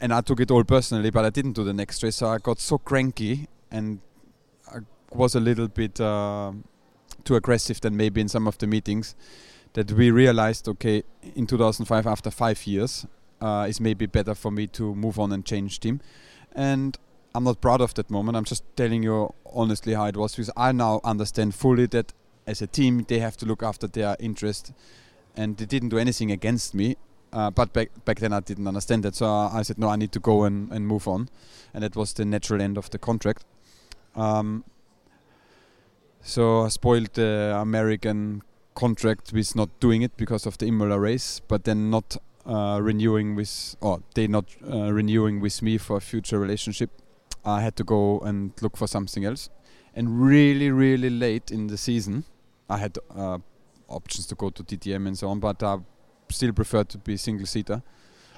[0.00, 2.16] And I took it all personally, but I didn't do the next race.
[2.16, 4.00] So I got so cranky and
[4.72, 4.78] I
[5.12, 6.52] was a little bit uh,
[7.24, 9.14] too aggressive than maybe in some of the meetings
[9.74, 11.02] that we realized okay
[11.36, 13.06] in 2005 after five years
[13.40, 16.00] uh, maybe better for me to move on and change team.
[16.52, 16.96] And
[17.34, 18.36] i'm not proud of that moment.
[18.36, 22.12] I'm just telling you honestly how it was because i now understand fully that
[22.46, 24.72] as a team they have to look after their interest.
[25.36, 26.96] And they didn't do anything against me
[27.32, 30.12] uh, but back, back then I didn't understand that, so I said no, I need
[30.12, 31.28] to go and, and move on,
[31.74, 33.44] and that was the natural end of the contract.
[34.16, 34.64] Um,
[36.22, 38.42] so I spoiled the American
[38.74, 42.16] contract with not doing it because of the Imola race, but then not
[42.48, 46.90] uh, renewing with, or they not uh, renewing with me for a future relationship.
[47.44, 49.50] I had to go and look for something else,
[49.94, 52.24] and really, really late in the season,
[52.68, 53.38] I had uh,
[53.88, 55.76] options to go to DTM and so on, but I
[56.30, 57.82] still preferred to be single seater.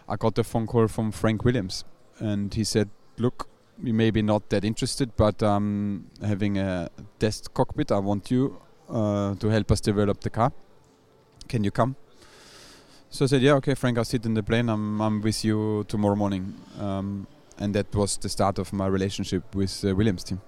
[0.08, 1.84] I got a phone call from Frank Williams,
[2.18, 3.48] and he said, "Look,
[3.82, 8.60] we may be not that interested, but um, having a test cockpit, I want you
[8.88, 10.52] uh, to help us develop the car.
[11.48, 11.96] Can you come?
[13.12, 14.68] So I said, yeah, okay, Frank, I'll sit in the plane.
[14.68, 16.54] I'm, I'm with you tomorrow morning.
[16.78, 17.26] Um,
[17.58, 20.40] and that was the start of my relationship with the Williams team.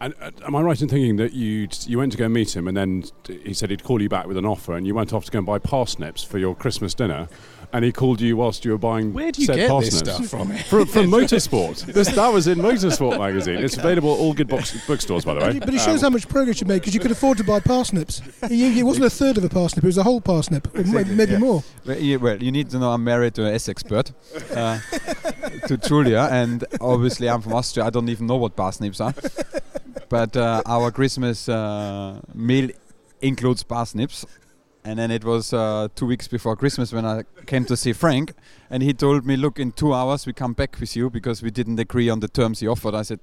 [0.00, 2.68] And uh, am I right in thinking that you you went to go meet him,
[2.68, 5.24] and then he said he'd call you back with an offer, and you went off
[5.24, 7.28] to go and buy parsnips for your Christmas dinner,
[7.72, 10.14] and he called you whilst you were buying Where do you said get parsnips this
[10.16, 10.48] stuff from?
[10.70, 11.84] from, from Motorsport.
[11.86, 13.58] This, that was in Motorsport magazine.
[13.58, 15.46] It's available at all good box, bookstores, by the way.
[15.46, 17.44] But it- but it shows how much progress you made because you could afford to
[17.44, 18.22] buy parsnips.
[18.44, 21.04] It, it wasn't a third of a parsnip; it was a whole parsnip, or may-
[21.04, 21.38] maybe yeah.
[21.38, 21.62] more.
[21.84, 24.12] Well you, well, you need to know I'm married to an S expert,
[24.54, 24.78] uh,
[25.66, 27.86] to Julia, and obviously I'm from Austria.
[27.86, 29.14] I don't even know what parsnips are.
[30.08, 32.70] But uh, our Christmas uh, meal
[33.20, 34.24] includes parsnips.
[34.86, 38.34] And then it was uh, two weeks before Christmas when I came to see Frank,
[38.70, 41.50] and he told me, "Look, in two hours we come back with you because we
[41.50, 43.18] didn't agree on the terms he offered." I said,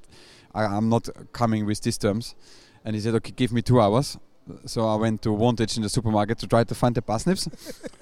[0.53, 2.36] I, "I'm not coming with these terms,"
[2.84, 4.18] and he said, "Okay, give me two hours."
[4.66, 7.47] So I went to Wantage in the supermarket to try to find the parsnips,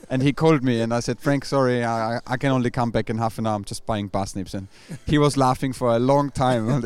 [0.10, 3.12] and he called me, and I said, "Frank, sorry, I, I can only come back
[3.12, 3.54] in half an hour.
[3.54, 4.70] I'm just buying parsnips." And
[5.06, 6.68] he was laughing for a long time.
[6.68, 6.82] on.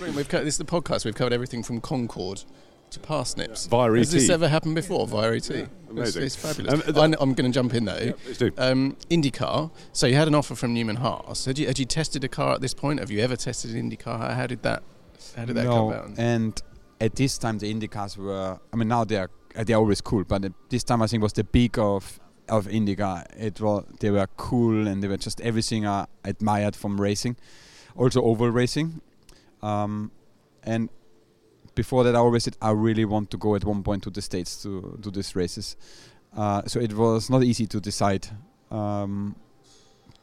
[0.00, 1.04] We've co- this is the podcast.
[1.04, 2.44] We've covered everything from Concorde
[2.90, 3.66] to parsnips.
[3.66, 3.98] Via ET.
[3.98, 5.50] Has this ever happened before via ET?
[5.50, 6.22] It's, amazing.
[6.22, 6.74] it's fabulous.
[6.74, 8.12] Um, th- I'm, I'm going to jump in though.
[8.12, 8.50] Please do.
[8.58, 9.70] Um, IndyCar.
[9.92, 11.44] So you had an offer from Newman Haas.
[11.44, 13.00] Had you had you tested a car at this point?
[13.00, 14.18] Have you ever tested an IndyCar?
[14.18, 14.82] How, how did that
[15.36, 16.18] how did that no, come about?
[16.18, 16.62] and
[17.00, 18.58] at this time the Indy cars were.
[18.72, 21.06] I mean, now they are uh, they are always cool, but at this time I
[21.06, 23.26] think was the peak of of IndyCar.
[23.38, 27.36] It was they were cool and they were just everything I admired from racing,
[27.96, 29.00] also oval racing,
[29.62, 30.10] um,
[30.62, 30.88] and
[31.74, 34.22] before that I always said I really want to go at one point to the
[34.22, 35.76] states to do these races.
[36.36, 38.28] Uh, so it was not easy to decide
[38.70, 39.34] um,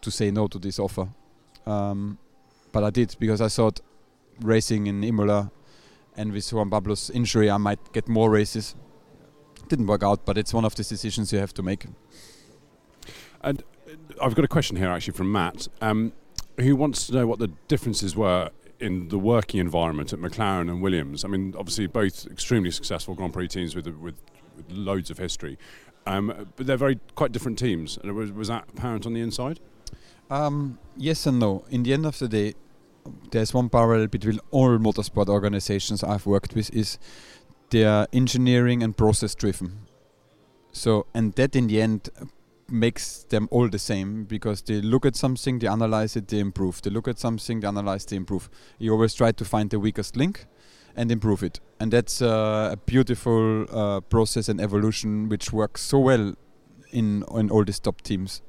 [0.01, 1.09] to say no to this offer,
[1.65, 2.17] um,
[2.71, 3.81] but I did because I thought
[4.41, 5.51] racing in Imola
[6.15, 8.75] and with Juan Pablo's injury, I might get more races.
[9.67, 11.85] Didn't work out, but it's one of the decisions you have to make.
[13.41, 16.13] And uh, I've got a question here actually from Matt, um,
[16.57, 20.81] who wants to know what the differences were in the working environment at McLaren and
[20.81, 21.25] Williams.
[21.25, 24.15] I mean, obviously both extremely successful Grand Prix teams with with,
[24.55, 25.57] with loads of history,
[26.05, 27.97] um, but they're very quite different teams.
[28.03, 29.59] Was, was that apparent on the inside?
[30.29, 31.63] Um, yes and no.
[31.69, 32.53] In the end of the day,
[33.31, 36.97] there's one parallel between all motorsport organizations I've worked with is
[37.69, 39.87] they are engineering and process driven.
[40.71, 42.09] So, and that in the end
[42.69, 46.81] makes them all the same because they look at something, they analyze it, they improve.
[46.81, 48.49] They look at something, they analyze, they improve.
[48.77, 50.45] You always try to find the weakest link
[50.95, 51.59] and improve it.
[51.79, 56.35] And that's uh, a beautiful uh, process and evolution which works so well
[56.91, 58.41] in in all these top teams.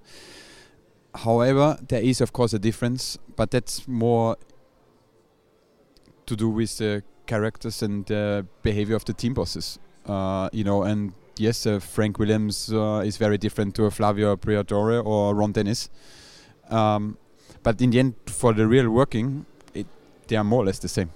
[1.14, 4.36] However, there is of course a difference, but that's more
[6.26, 9.78] to do with the characters and the behavior of the team bosses.
[10.06, 15.05] Uh, you know, and yes, uh, Frank Williams uh, is very different to Flavio Briatore
[15.05, 15.91] or Ron Dennis.
[16.70, 17.18] Um,
[17.62, 19.86] but in the end, for the real working, it,
[20.26, 21.11] they are more or less the same.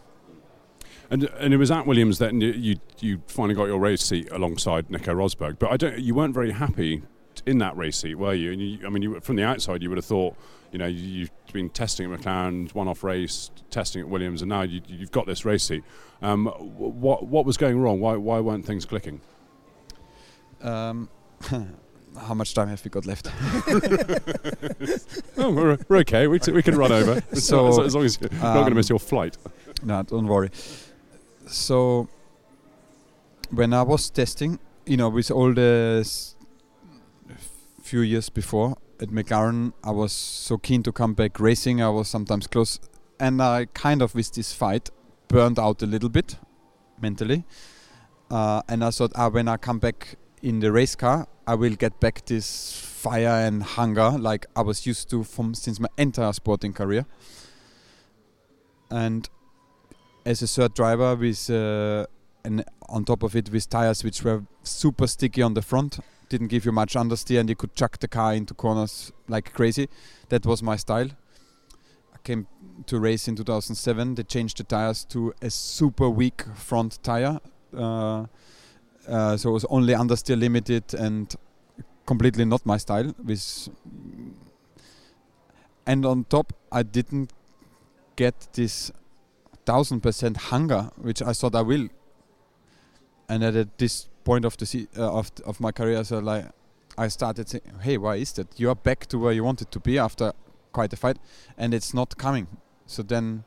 [1.11, 4.91] And and it was at Williams that you you, finally got your race seat alongside
[4.91, 5.59] Nico Rosberg.
[5.59, 5.99] But I don't.
[5.99, 7.03] You weren't very happy
[7.45, 8.53] in that race seat, were you?
[8.53, 10.37] And you, I mean, you, from the outside, you would have thought,
[10.70, 14.62] you know, you, you've been testing at McLaren, one-off race, testing at Williams, and now
[14.62, 15.85] you, you've got this race seat.
[16.23, 18.01] Um, what what was going wrong?
[18.01, 19.20] Why why weren't things clicking?
[20.62, 21.08] Um,
[22.20, 23.26] how much time have we got left?
[25.38, 26.26] oh, we're, we're okay.
[26.26, 27.22] We, t- we can run over.
[27.34, 29.36] So, as, as long as you're not going to um, miss your flight.
[29.82, 30.50] no, don't worry.
[31.46, 32.08] So,
[33.50, 36.36] when I was testing, you know, with all the s-
[37.82, 41.82] few years before at McLaren, I was so keen to come back racing.
[41.82, 42.78] I was sometimes close,
[43.18, 44.90] and I kind of with this fight
[45.28, 46.36] burned out a little bit
[47.00, 47.44] mentally.
[48.30, 51.74] Uh, and I thought, ah, when I come back in the race car, I will
[51.74, 52.72] get back this
[53.03, 57.07] fire and hunger like I was used to from since my entire sporting career.
[58.90, 59.28] And
[60.24, 62.07] as a third driver with uh,
[62.45, 66.49] and on top of it with tires which were super sticky on the front didn't
[66.49, 69.88] give you much understeer and you could chuck the car into corners like crazy.
[70.28, 71.09] That was my style.
[72.14, 72.47] I came
[72.86, 77.40] to race in 2007 they changed the tires to a super weak front tire
[77.76, 78.26] uh,
[79.09, 81.34] uh, so it was only understeer limited and
[82.07, 83.68] completely not my style with
[85.86, 87.32] and on top i didn't
[88.16, 88.92] get this
[89.64, 91.88] thousand percent hunger, which I thought I will.
[93.28, 96.46] And at this point of the se- uh, of of my career, so like
[96.98, 98.61] I started saying, "Hey, why is that?
[98.61, 100.32] You are back to where you wanted to be after
[100.72, 101.18] quite a fight,
[101.57, 102.46] and it's not coming."
[102.86, 103.44] So then,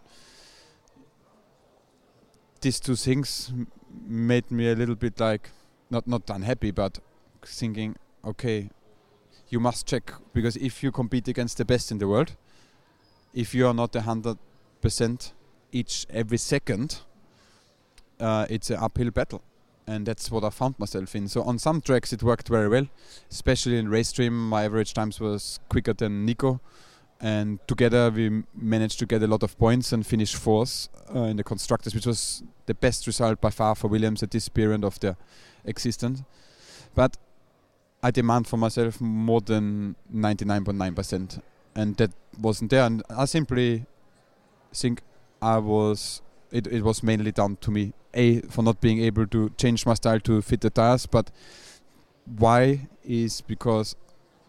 [2.62, 3.54] these two things
[4.08, 5.50] made me a little bit like
[5.90, 7.00] not not unhappy, but
[7.46, 8.70] thinking, "Okay,
[9.50, 12.36] you must check because if you compete against the best in the world,
[13.34, 14.38] if you are not hundred
[14.82, 15.34] percent
[15.72, 17.02] each every second,
[18.20, 19.42] uh, it's an uphill battle,
[19.88, 21.28] and that's what I found myself in.
[21.28, 22.88] So on some tracks it worked very well,
[23.30, 24.50] especially in race stream.
[24.50, 26.60] My average times was quicker than Nico,
[27.26, 31.38] and together we managed to get a lot of points and finish fourth uh, in
[31.38, 35.00] the constructors, which was the best result by far for Williams at this period of
[35.00, 35.18] their
[35.64, 36.22] existence.
[36.94, 37.18] But
[38.04, 41.42] I demand for myself more than 99.9%,
[41.74, 42.86] and that wasn't there.
[42.86, 43.88] And I simply
[44.72, 45.02] think
[45.42, 46.22] I was
[46.52, 49.96] it, it was mainly down to me a for not being able to change my
[49.96, 51.32] style to fit the tires but
[52.38, 53.96] why is because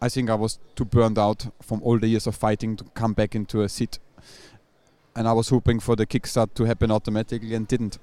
[0.06, 3.12] I think I was too burned out from all the years of fighting to come
[3.12, 3.98] back into a seat
[5.16, 7.98] and I was hoping for the kickstart to happen automatically and didn't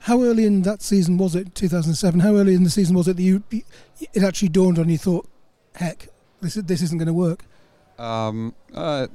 [0.00, 2.20] How early in that season was it, 2007?
[2.20, 3.44] How early in the season was it that you,
[4.12, 4.98] it actually dawned on you?
[4.98, 5.28] Thought,
[5.76, 6.08] heck,
[6.40, 7.44] this is, this isn't going to work.
[7.98, 9.06] um, uh,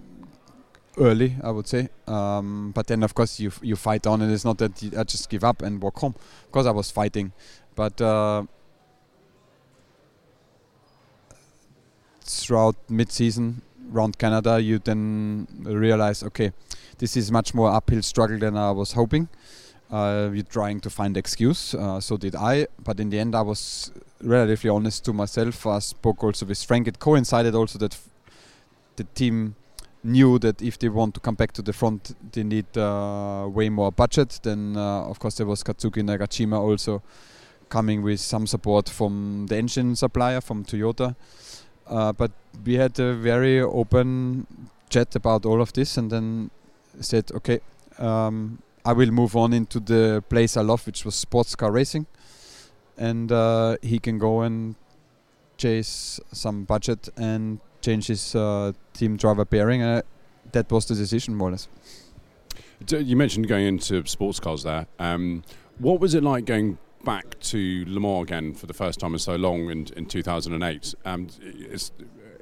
[0.97, 1.89] early, I would say.
[2.07, 5.03] Um, but then, of course, you you fight on, and it's not that you, I
[5.03, 6.15] just give up and walk home.
[6.45, 7.33] Of course, I was fighting,
[7.75, 8.43] but uh,
[12.29, 13.61] throughout mid-season
[13.93, 16.51] around Canada, you then realize, okay,
[16.97, 19.29] this is much more uphill struggle than I was hoping.
[19.89, 21.73] Uh, you're trying to find excuse.
[21.73, 22.67] Uh, so did I.
[22.83, 25.65] But in the end, I was relatively honest to myself.
[25.65, 26.87] I spoke also with Frank.
[26.87, 28.09] It coincided also that f-
[28.97, 29.55] the team
[30.03, 33.69] knew that if they want to come back to the front, they need uh, way
[33.69, 34.39] more budget.
[34.43, 37.01] Then, uh, of course, there was Kazuki Nakajima also
[37.69, 41.15] coming with some support from the engine supplier from Toyota.
[41.89, 42.31] Uh, but
[42.65, 44.45] we had a very open
[44.89, 46.51] chat about all of this, and then
[46.99, 47.59] said, okay,
[47.97, 52.05] um, I will move on into the place I love, which was sports car racing,
[52.97, 54.75] and uh, he can go and
[55.57, 59.81] chase some budget and change his uh, team driver pairing.
[59.81, 60.01] Uh,
[60.51, 61.67] that was the decision, more or less.
[62.89, 64.87] You mentioned going into sports cars there.
[64.99, 65.43] Um,
[65.79, 69.19] what was it like going back to Le Mans again for the first time in
[69.19, 70.95] so long in, in 2008?
[71.05, 71.27] Um,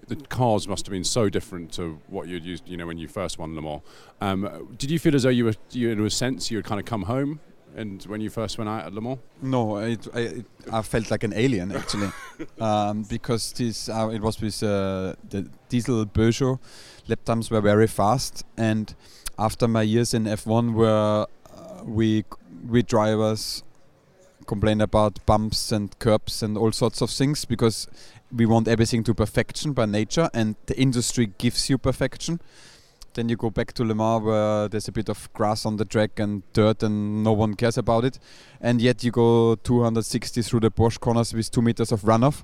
[0.08, 3.08] the cars must have been so different to what you'd used, you know, when you
[3.08, 3.82] first won Le Mans.
[4.22, 6.80] Um, did you feel as though you were, you, in a sense, you had kind
[6.80, 7.39] of come home?
[7.76, 9.20] And when you first went out at Le Mans?
[9.41, 12.10] No, it, I, it, I felt like an alien actually,
[12.60, 16.60] um, because this uh, it was with uh, the diesel Peugeot.
[17.08, 18.95] Lap times were very fast, and
[19.38, 22.24] after my years in F1, where uh, we
[22.66, 23.64] we drivers
[24.46, 27.88] complain about bumps and curbs and all sorts of things because
[28.36, 32.39] we want everything to perfection by nature, and the industry gives you perfection.
[33.14, 35.86] Then you go back to Le Mans where there's a bit of grass on the
[35.86, 38.20] track and dirt, and no one cares about it.
[38.60, 42.43] And yet you go 260 through the Porsche corners with two meters of runoff.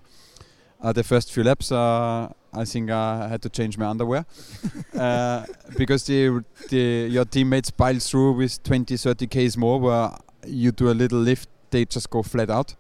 [0.82, 4.26] Uh, the first few laps, uh, I think I had to change my underwear
[4.98, 5.46] uh,
[5.78, 10.12] because the, the your teammates pile through with 20, 30 k's more, where
[10.48, 12.76] you do a little lift, they just go flat out,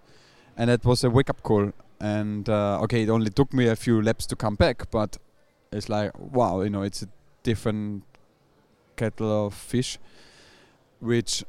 [0.55, 1.71] and that was a wake-up call
[2.01, 5.17] and uh, okay, it only took me a few laps to come back, but
[5.71, 7.07] it's like wow, you know, it's a
[7.43, 8.03] different
[8.95, 9.99] kettle of fish,
[10.99, 11.43] which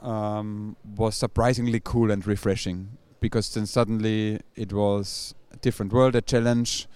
[0.00, 6.22] um, was surprisingly cool and refreshing because then suddenly it was a different world, a
[6.22, 6.88] challenge.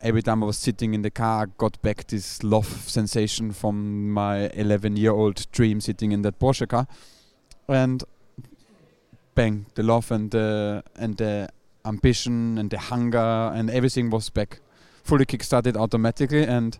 [0.00, 4.10] Every time I was sitting in the car, I got back this love sensation from
[4.10, 6.86] my 11 year old dream sitting in that Porsche car.
[7.68, 8.02] And
[9.34, 11.48] bang, the love and the, and the
[11.84, 13.18] ambition and the hunger
[13.54, 14.60] and everything was back,
[15.02, 16.44] fully kickstarted automatically.
[16.44, 16.78] And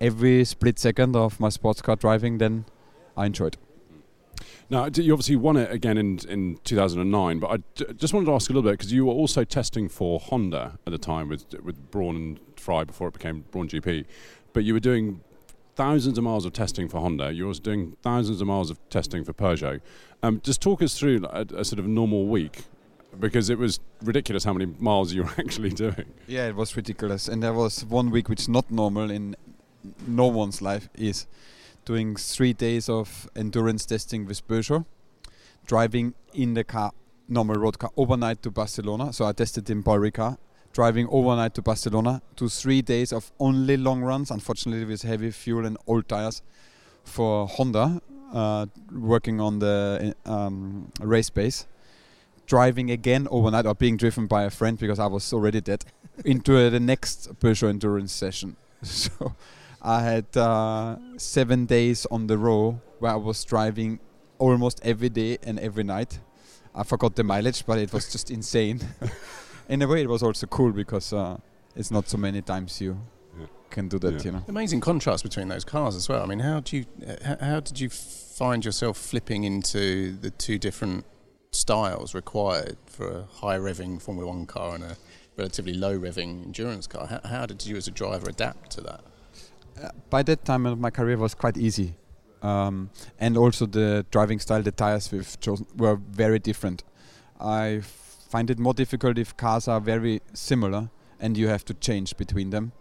[0.00, 2.64] every split second of my sports car driving, then
[3.16, 3.56] I enjoyed.
[4.70, 8.32] Now, you obviously won it again in, in 2009, but I d- just wanted to
[8.32, 11.44] ask a little bit because you were also testing for Honda at the time with
[11.62, 14.06] with Brawn and Fry before it became Brawn GP,
[14.52, 15.20] but you were doing
[15.74, 17.32] thousands of miles of testing for Honda.
[17.32, 19.80] You were doing thousands of miles of testing for Peugeot.
[20.22, 22.64] Um, just talk us through a, a sort of normal week
[23.18, 26.06] because it was ridiculous how many miles you were actually doing.
[26.26, 27.28] Yeah, it was ridiculous.
[27.28, 29.36] And there was one week which not normal in
[30.06, 31.26] no one's life is
[31.84, 34.86] doing three days of endurance testing with Peugeot,
[35.66, 36.92] driving in the car,
[37.28, 39.12] normal road car, overnight to Barcelona.
[39.12, 40.38] So I tested in Paul Ricard,
[40.74, 45.64] driving overnight to Barcelona, to three days of only long runs, unfortunately with heavy fuel
[45.64, 46.42] and old tires
[47.04, 48.02] for Honda,
[48.34, 51.66] uh, working on the um, race base
[52.46, 55.84] driving again overnight or being driven by a friend because I was already dead
[56.24, 58.56] into uh, the next Peugeot endurance session.
[58.84, 59.34] So
[59.80, 63.98] I had uh, seven days on the row where I was driving
[64.38, 66.18] almost every day and every night.
[66.74, 68.80] I forgot the mileage, but it was just insane.
[69.68, 71.38] In a way, it was also cool because uh,
[71.74, 72.98] it's not so many times you
[73.38, 73.46] yeah.
[73.70, 74.14] can do that.
[74.14, 74.22] Yeah.
[74.24, 76.22] You know, amazing contrast between those cars as well.
[76.22, 80.58] I mean, how do you, uh, how did you find yourself flipping into the two
[80.58, 81.04] different
[81.50, 84.96] styles required for a high revving Formula One car and a
[85.36, 87.06] relatively low revving endurance car.
[87.06, 89.00] How, how did you as a driver adapt to that?
[89.82, 91.94] Uh, by that time, uh, my career was quite easy.
[92.42, 96.84] Um, and also the driving style, the tires we've chosen were very different.
[97.40, 97.80] I
[98.34, 102.50] find it more difficult if cars are very similar and you have to change between
[102.50, 102.72] them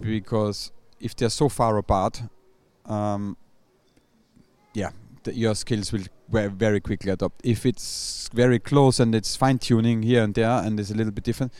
[0.00, 2.22] because if they're so far apart,
[2.86, 3.36] um,
[4.72, 4.88] yeah,
[5.24, 7.42] the, your skills will very quickly adopt.
[7.44, 11.12] If it's very close and it's fine tuning here and there and it's a little
[11.12, 11.52] bit different,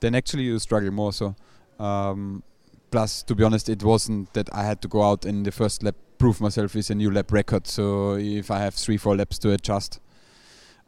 [0.00, 1.14] then actually you struggle more.
[1.14, 1.34] So,
[1.78, 2.42] um,
[2.90, 5.82] plus to be honest, it wasn't that I had to go out in the first
[5.82, 7.66] lap prove myself with a new lap record.
[7.66, 10.00] So if I have three four laps to adjust,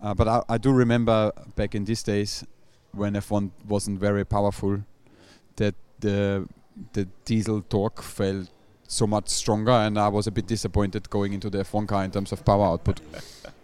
[0.03, 2.44] uh, but I, I do remember back in these days
[2.92, 4.84] when F1 wasn't very powerful,
[5.57, 6.49] that the
[6.92, 8.49] the diesel torque felt
[8.86, 12.11] so much stronger, and I was a bit disappointed going into the F1 car in
[12.11, 13.01] terms of power output.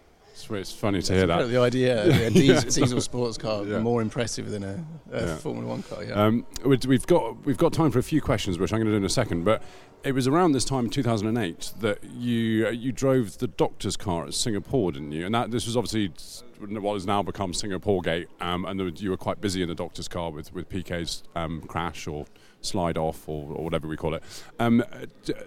[0.43, 1.49] It's, it's funny to hear that.
[1.49, 3.79] The idea, yeah, diesel, diesel sports car Yeah.
[3.79, 5.35] more impressive than a, a Yeah.
[5.37, 6.03] Formula One car.
[6.03, 6.13] Yeah.
[6.13, 8.91] Um, we- we've got we've got time for a few questions, which I'm going to
[8.91, 9.43] do in a second.
[9.45, 9.61] But
[10.03, 14.33] it was around this time, 2008, that you uh, you drove the doctor's car at
[14.33, 15.25] Singapore, didn't you?
[15.25, 16.11] And that this was obviously
[16.59, 19.75] what has now become Singapore Gate, um, and was- you were quite busy in the
[19.75, 22.25] doctor's car with with Piquet's um, crash or
[22.61, 24.23] slide off or, or whatever we call it.
[24.59, 24.83] Um,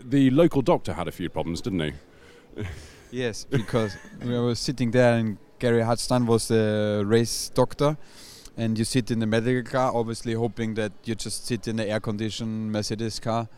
[0.04, 1.92] the local doctor had a few problems, didn't he?
[3.16, 7.96] Yes, because we were sitting there and Gary Hartstein was the race doctor
[8.58, 11.88] and you sit in the medical car obviously hoping that you just sit in the
[11.88, 13.48] air conditioned Mercedes car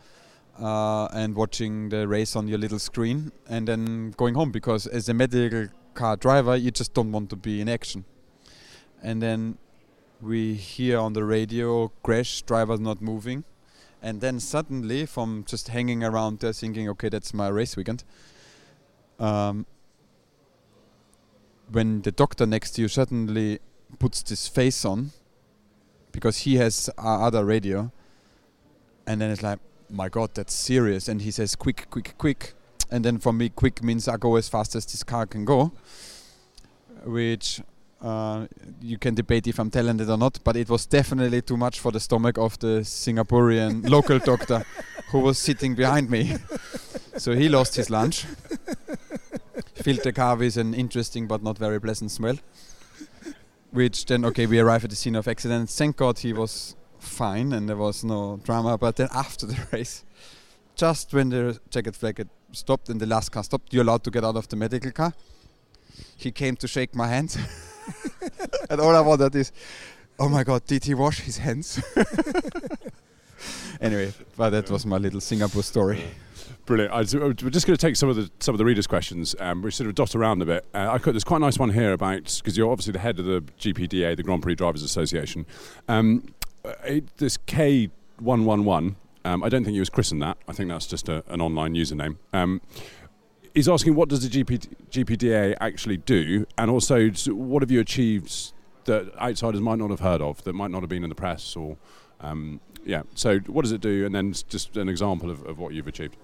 [0.61, 5.09] uh, and watching the race on your little screen and then going home because as
[5.09, 8.04] a medical car driver you just don't want to be in action.
[9.02, 9.59] And then
[10.20, 13.42] we hear on the radio crash drivers not moving
[14.00, 18.04] and then suddenly from just hanging around there thinking okay that's my race weekend
[19.18, 19.66] um,
[21.70, 23.58] when the doctor next to you suddenly
[23.98, 25.10] puts this face on
[26.12, 27.90] because he has other radio
[29.06, 29.58] and then it's like
[29.90, 31.08] my god that's serious.
[31.08, 32.54] And he says quick quick quick.
[32.90, 35.72] And then for me quick means i go as fast as this car can go
[37.04, 37.60] which
[38.00, 38.46] uh,
[38.80, 41.92] you can debate if i'm talented or not but it was definitely too much for
[41.92, 44.64] the stomach of the singaporean local doctor
[45.10, 46.36] who was sitting behind me.
[47.16, 48.26] So he lost his lunch
[49.84, 52.36] the car with an interesting but not very pleasant smell.
[53.70, 55.70] Which then, okay, we arrive at the scene of accident.
[55.70, 58.78] Thank God he was fine and there was no drama.
[58.78, 60.04] But then after the race,
[60.74, 64.10] just when the chequered flag had stopped and the last car stopped, you're allowed to
[64.10, 65.12] get out of the medical car.
[66.16, 67.36] He came to shake my hand.
[68.70, 69.52] and all I wanted is,
[70.18, 71.82] oh my God, did he wash his hands?
[73.80, 76.04] anyway, but that was my little Singapore story.
[76.68, 76.92] Brilliant.
[76.92, 79.34] I, we're just going to take some of the some of the readers' questions.
[79.40, 80.66] Um, we sort of dot around a bit.
[80.74, 83.18] Uh, I could, there's quite a nice one here about because you're obviously the head
[83.18, 85.46] of the GPDA, the Grand Prix Drivers Association.
[85.88, 86.34] Um,
[86.66, 87.88] uh, it, this K
[88.18, 88.96] one one one.
[89.24, 90.36] Um, I don't think he was christened that.
[90.46, 92.18] I think that's just a, an online username.
[92.34, 92.60] Um,
[93.54, 98.52] he's asking what does the GP, GPDA actually do, and also what have you achieved
[98.84, 101.56] that outsiders might not have heard of, that might not have been in the press,
[101.56, 101.78] or
[102.20, 103.04] um, yeah.
[103.14, 106.18] So what does it do, and then just an example of, of what you've achieved.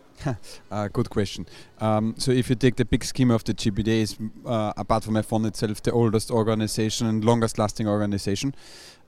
[0.71, 1.47] Uh, good question.
[1.81, 5.15] Um, so if you take the big scheme of the GPDA, is uh, apart from
[5.15, 8.55] F1 itself, the oldest organization and longest lasting organization.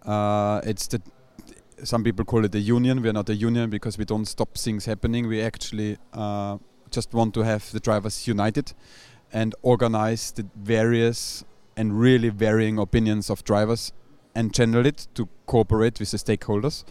[0.04, 1.00] Uh, it's the
[1.84, 3.02] some people call it a union.
[3.02, 5.28] We are not a union because we don't stop things happening.
[5.28, 6.58] We actually uh,
[6.90, 8.72] just want to have the drivers united
[9.32, 11.44] and organize the various
[11.76, 13.92] and really varying opinions of drivers
[14.34, 16.84] and channel it to cooperate with the stakeholders.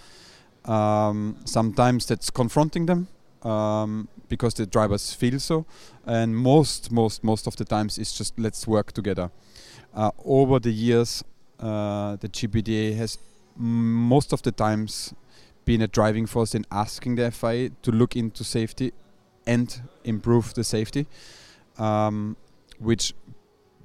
[0.69, 3.07] Um, sometimes that's confronting them
[3.45, 5.65] um, because the drivers feel so,
[6.05, 9.31] and most, most, most of the times it's just let's work together.
[9.93, 11.23] Uh, over the years,
[11.59, 13.17] uh, the GPDA has
[13.55, 15.13] most of the times
[15.63, 18.91] been a driving force in asking the FIA to look into safety
[19.47, 21.07] and improve the safety,
[21.77, 22.35] um,
[22.79, 23.13] which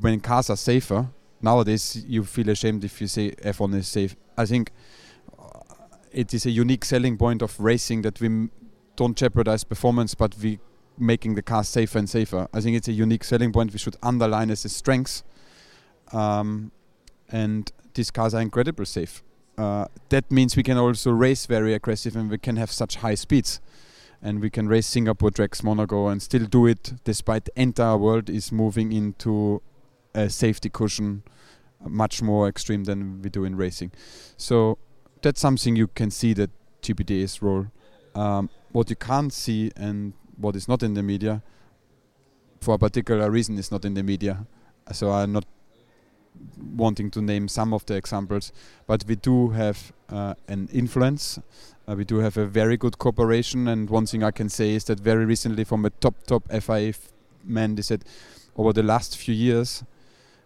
[0.01, 1.09] when cars are safer
[1.43, 4.17] nowadays you feel ashamed if you say F1 is safe.
[4.37, 4.73] I think
[5.39, 5.61] uh,
[6.13, 8.49] it is a unique selling point of racing that we
[9.01, 10.59] don't jeopardize performance, but we
[10.99, 12.47] making the car safer and safer.
[12.53, 15.23] I think it's a unique selling point we should underline as a strength.
[16.13, 16.71] Um,
[17.31, 19.23] and these cars are incredibly safe.
[19.57, 23.15] Uh, that means we can also race very aggressive and we can have such high
[23.15, 23.59] speeds.
[24.21, 28.29] And we can race Singapore tracks, Monaco, and still do it despite the entire world
[28.29, 29.63] is moving into
[30.15, 31.23] a safety cushion
[31.83, 33.93] uh, much more extreme than we do in racing.
[34.37, 34.77] So
[35.23, 36.51] that's something you can see that
[36.83, 37.69] GPDA's role.
[38.15, 41.43] Um, what you can't see and what is not in the media,
[42.61, 44.47] for a particular reason, is not in the media.
[44.93, 45.45] So I'm not
[46.77, 48.53] wanting to name some of the examples,
[48.87, 51.39] but we do have uh, an influence.
[51.89, 54.85] Uh, we do have a very good cooperation, and one thing I can say is
[54.85, 56.95] that very recently, from a top top FIA
[57.45, 58.05] man, they said
[58.57, 59.85] over the last few years,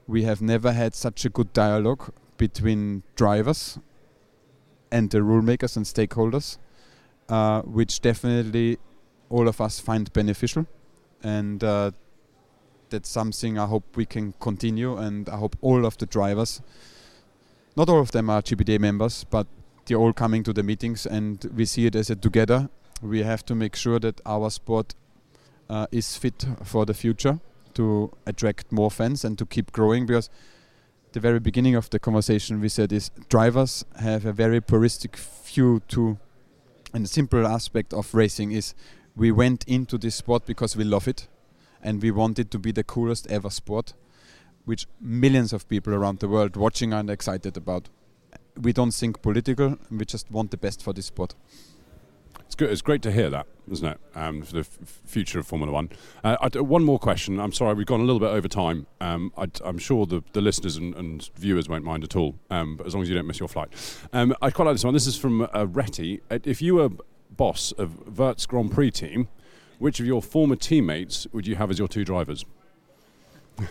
[0.06, 3.78] we have never had such a good dialogue between drivers
[4.90, 6.59] and the rule makers and stakeholders,
[7.28, 8.78] uh, which definitely
[9.30, 10.66] all of us find beneficial,
[11.22, 11.90] and uh,
[12.90, 16.62] that's something I hope we can continue, and I hope all of the drivers,
[17.76, 19.46] not all of them are GPDA members, but
[19.86, 22.68] they're all coming to the meetings, and we see it as a together.
[23.02, 24.94] We have to make sure that our sport
[25.68, 27.40] uh, is fit for the future
[27.74, 30.06] to attract more fans and to keep growing.
[30.06, 30.30] Because
[31.12, 35.82] the very beginning of the conversation we said is drivers have a very puristic view
[35.88, 36.18] to
[36.94, 38.72] and the simple aspect of racing is
[39.16, 41.26] we went into this sport because we love it,
[41.82, 43.94] and we wanted to be the coolest ever sport,
[44.64, 47.88] which millions of people around the world watching are excited about.
[48.56, 49.76] We don't think political.
[49.90, 51.34] We just want the best for this sport.
[52.46, 52.70] It's good.
[52.70, 53.98] It's great to hear that, isn't it?
[54.14, 55.90] Um, for the f- future of Formula One.
[56.22, 57.40] Uh, one more question.
[57.40, 58.86] I'm sorry, we've gone a little bit over time.
[59.00, 62.76] Um, I, am sure the, the listeners and, and, viewers won't mind at all, um,
[62.76, 63.70] but as long as you don't miss your flight.
[64.12, 64.94] Um, I quite like this one.
[64.94, 66.20] This is from uh, Retty.
[66.30, 66.90] Uh, if you were
[67.30, 69.28] boss of Wurz's Grand Prix team,
[69.78, 72.44] which of your former teammates would you have as your two drivers?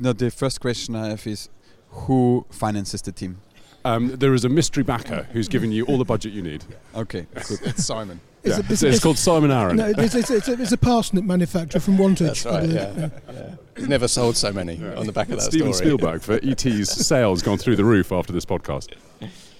[0.00, 1.48] no, the first question I have is
[1.90, 3.38] who finances the team?
[3.86, 6.64] Um, there is a mystery backer who's giving you all the budget you need.
[6.96, 8.20] Okay, it's Simon.
[8.42, 8.60] Yeah.
[8.68, 9.74] It's, it's, called Simon Arron.
[9.74, 12.44] No, it's, it's, it's, a, it's a parsnip manufacturer from Wantage.
[12.44, 12.68] That's right.
[12.68, 13.08] Yeah.
[13.28, 13.54] yeah.
[13.76, 14.94] He's never sold so many yeah.
[14.94, 15.88] on the back of that Steven story.
[15.88, 18.94] Spielberg for ET's sales gone through the roof after this podcast.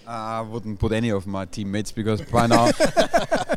[0.06, 2.70] I wouldn't put any of my teammates because by now,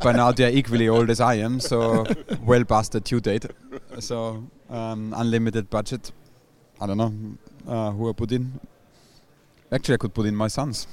[0.02, 2.08] by now they're equally old as I am, so
[2.44, 3.46] well past the due date.
[4.00, 6.12] So um, unlimited budget.
[6.82, 7.14] I don't know
[7.72, 8.60] uh, who I put in.
[9.72, 10.88] Actually, I could put in my sons.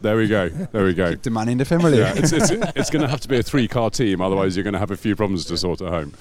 [0.00, 0.48] There we go.
[0.48, 1.10] There we go.
[1.10, 1.98] Keep the money in the family.
[1.98, 4.74] Yeah, it's, it's, it's going to have to be a three-car team, otherwise you're going
[4.74, 6.14] to have a few problems to sort at home.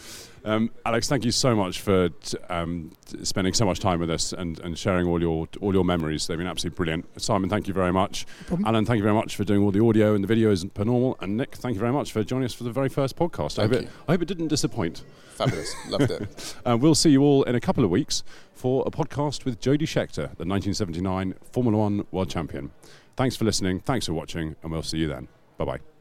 [0.47, 4.09] Um, Alex, thank you so much for t- um, t- spending so much time with
[4.09, 6.25] us and, and sharing all your all your memories.
[6.25, 7.21] They've been absolutely brilliant.
[7.21, 8.25] Simon, thank you very much.
[8.49, 10.85] No Alan, thank you very much for doing all the audio and the videos per
[10.85, 11.17] normal.
[11.19, 13.59] And Nick, thank you very much for joining us for the very first podcast.
[13.59, 15.03] I hope, it, I hope, it, didn't disappoint.
[15.35, 15.75] Fabulous.
[15.89, 16.55] Loved it.
[16.65, 19.85] uh, we'll see you all in a couple of weeks for a podcast with Jody
[19.85, 22.71] Scheckter, the 1979 Formula One World Champion.
[23.17, 23.81] Thanks for listening.
[23.81, 24.55] Thanks for watching.
[24.63, 25.27] And we'll see you then.
[25.57, 25.96] Bye bye.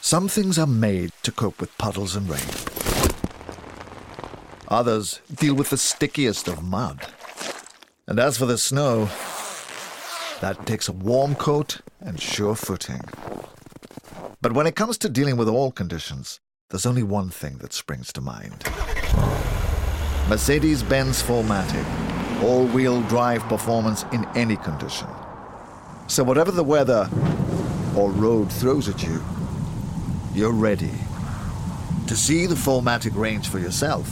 [0.00, 2.40] Some things are made to cope with puddles and rain.
[4.68, 7.06] Others deal with the stickiest of mud.
[8.06, 9.08] And as for the snow,
[10.40, 13.00] that takes a warm coat and sure footing.
[14.40, 18.12] But when it comes to dealing with all conditions, there's only one thing that springs
[18.12, 18.64] to mind.
[20.28, 25.08] Mercedes-Benz 4MATIC, all-wheel drive performance in any condition.
[26.06, 27.10] So whatever the weather
[27.96, 29.22] or road throws at you,
[30.34, 30.92] you're ready.
[32.06, 34.06] To see the 4MATIC range for yourself,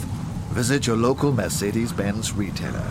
[0.51, 2.91] visit your local Mercedes-Benz retailer.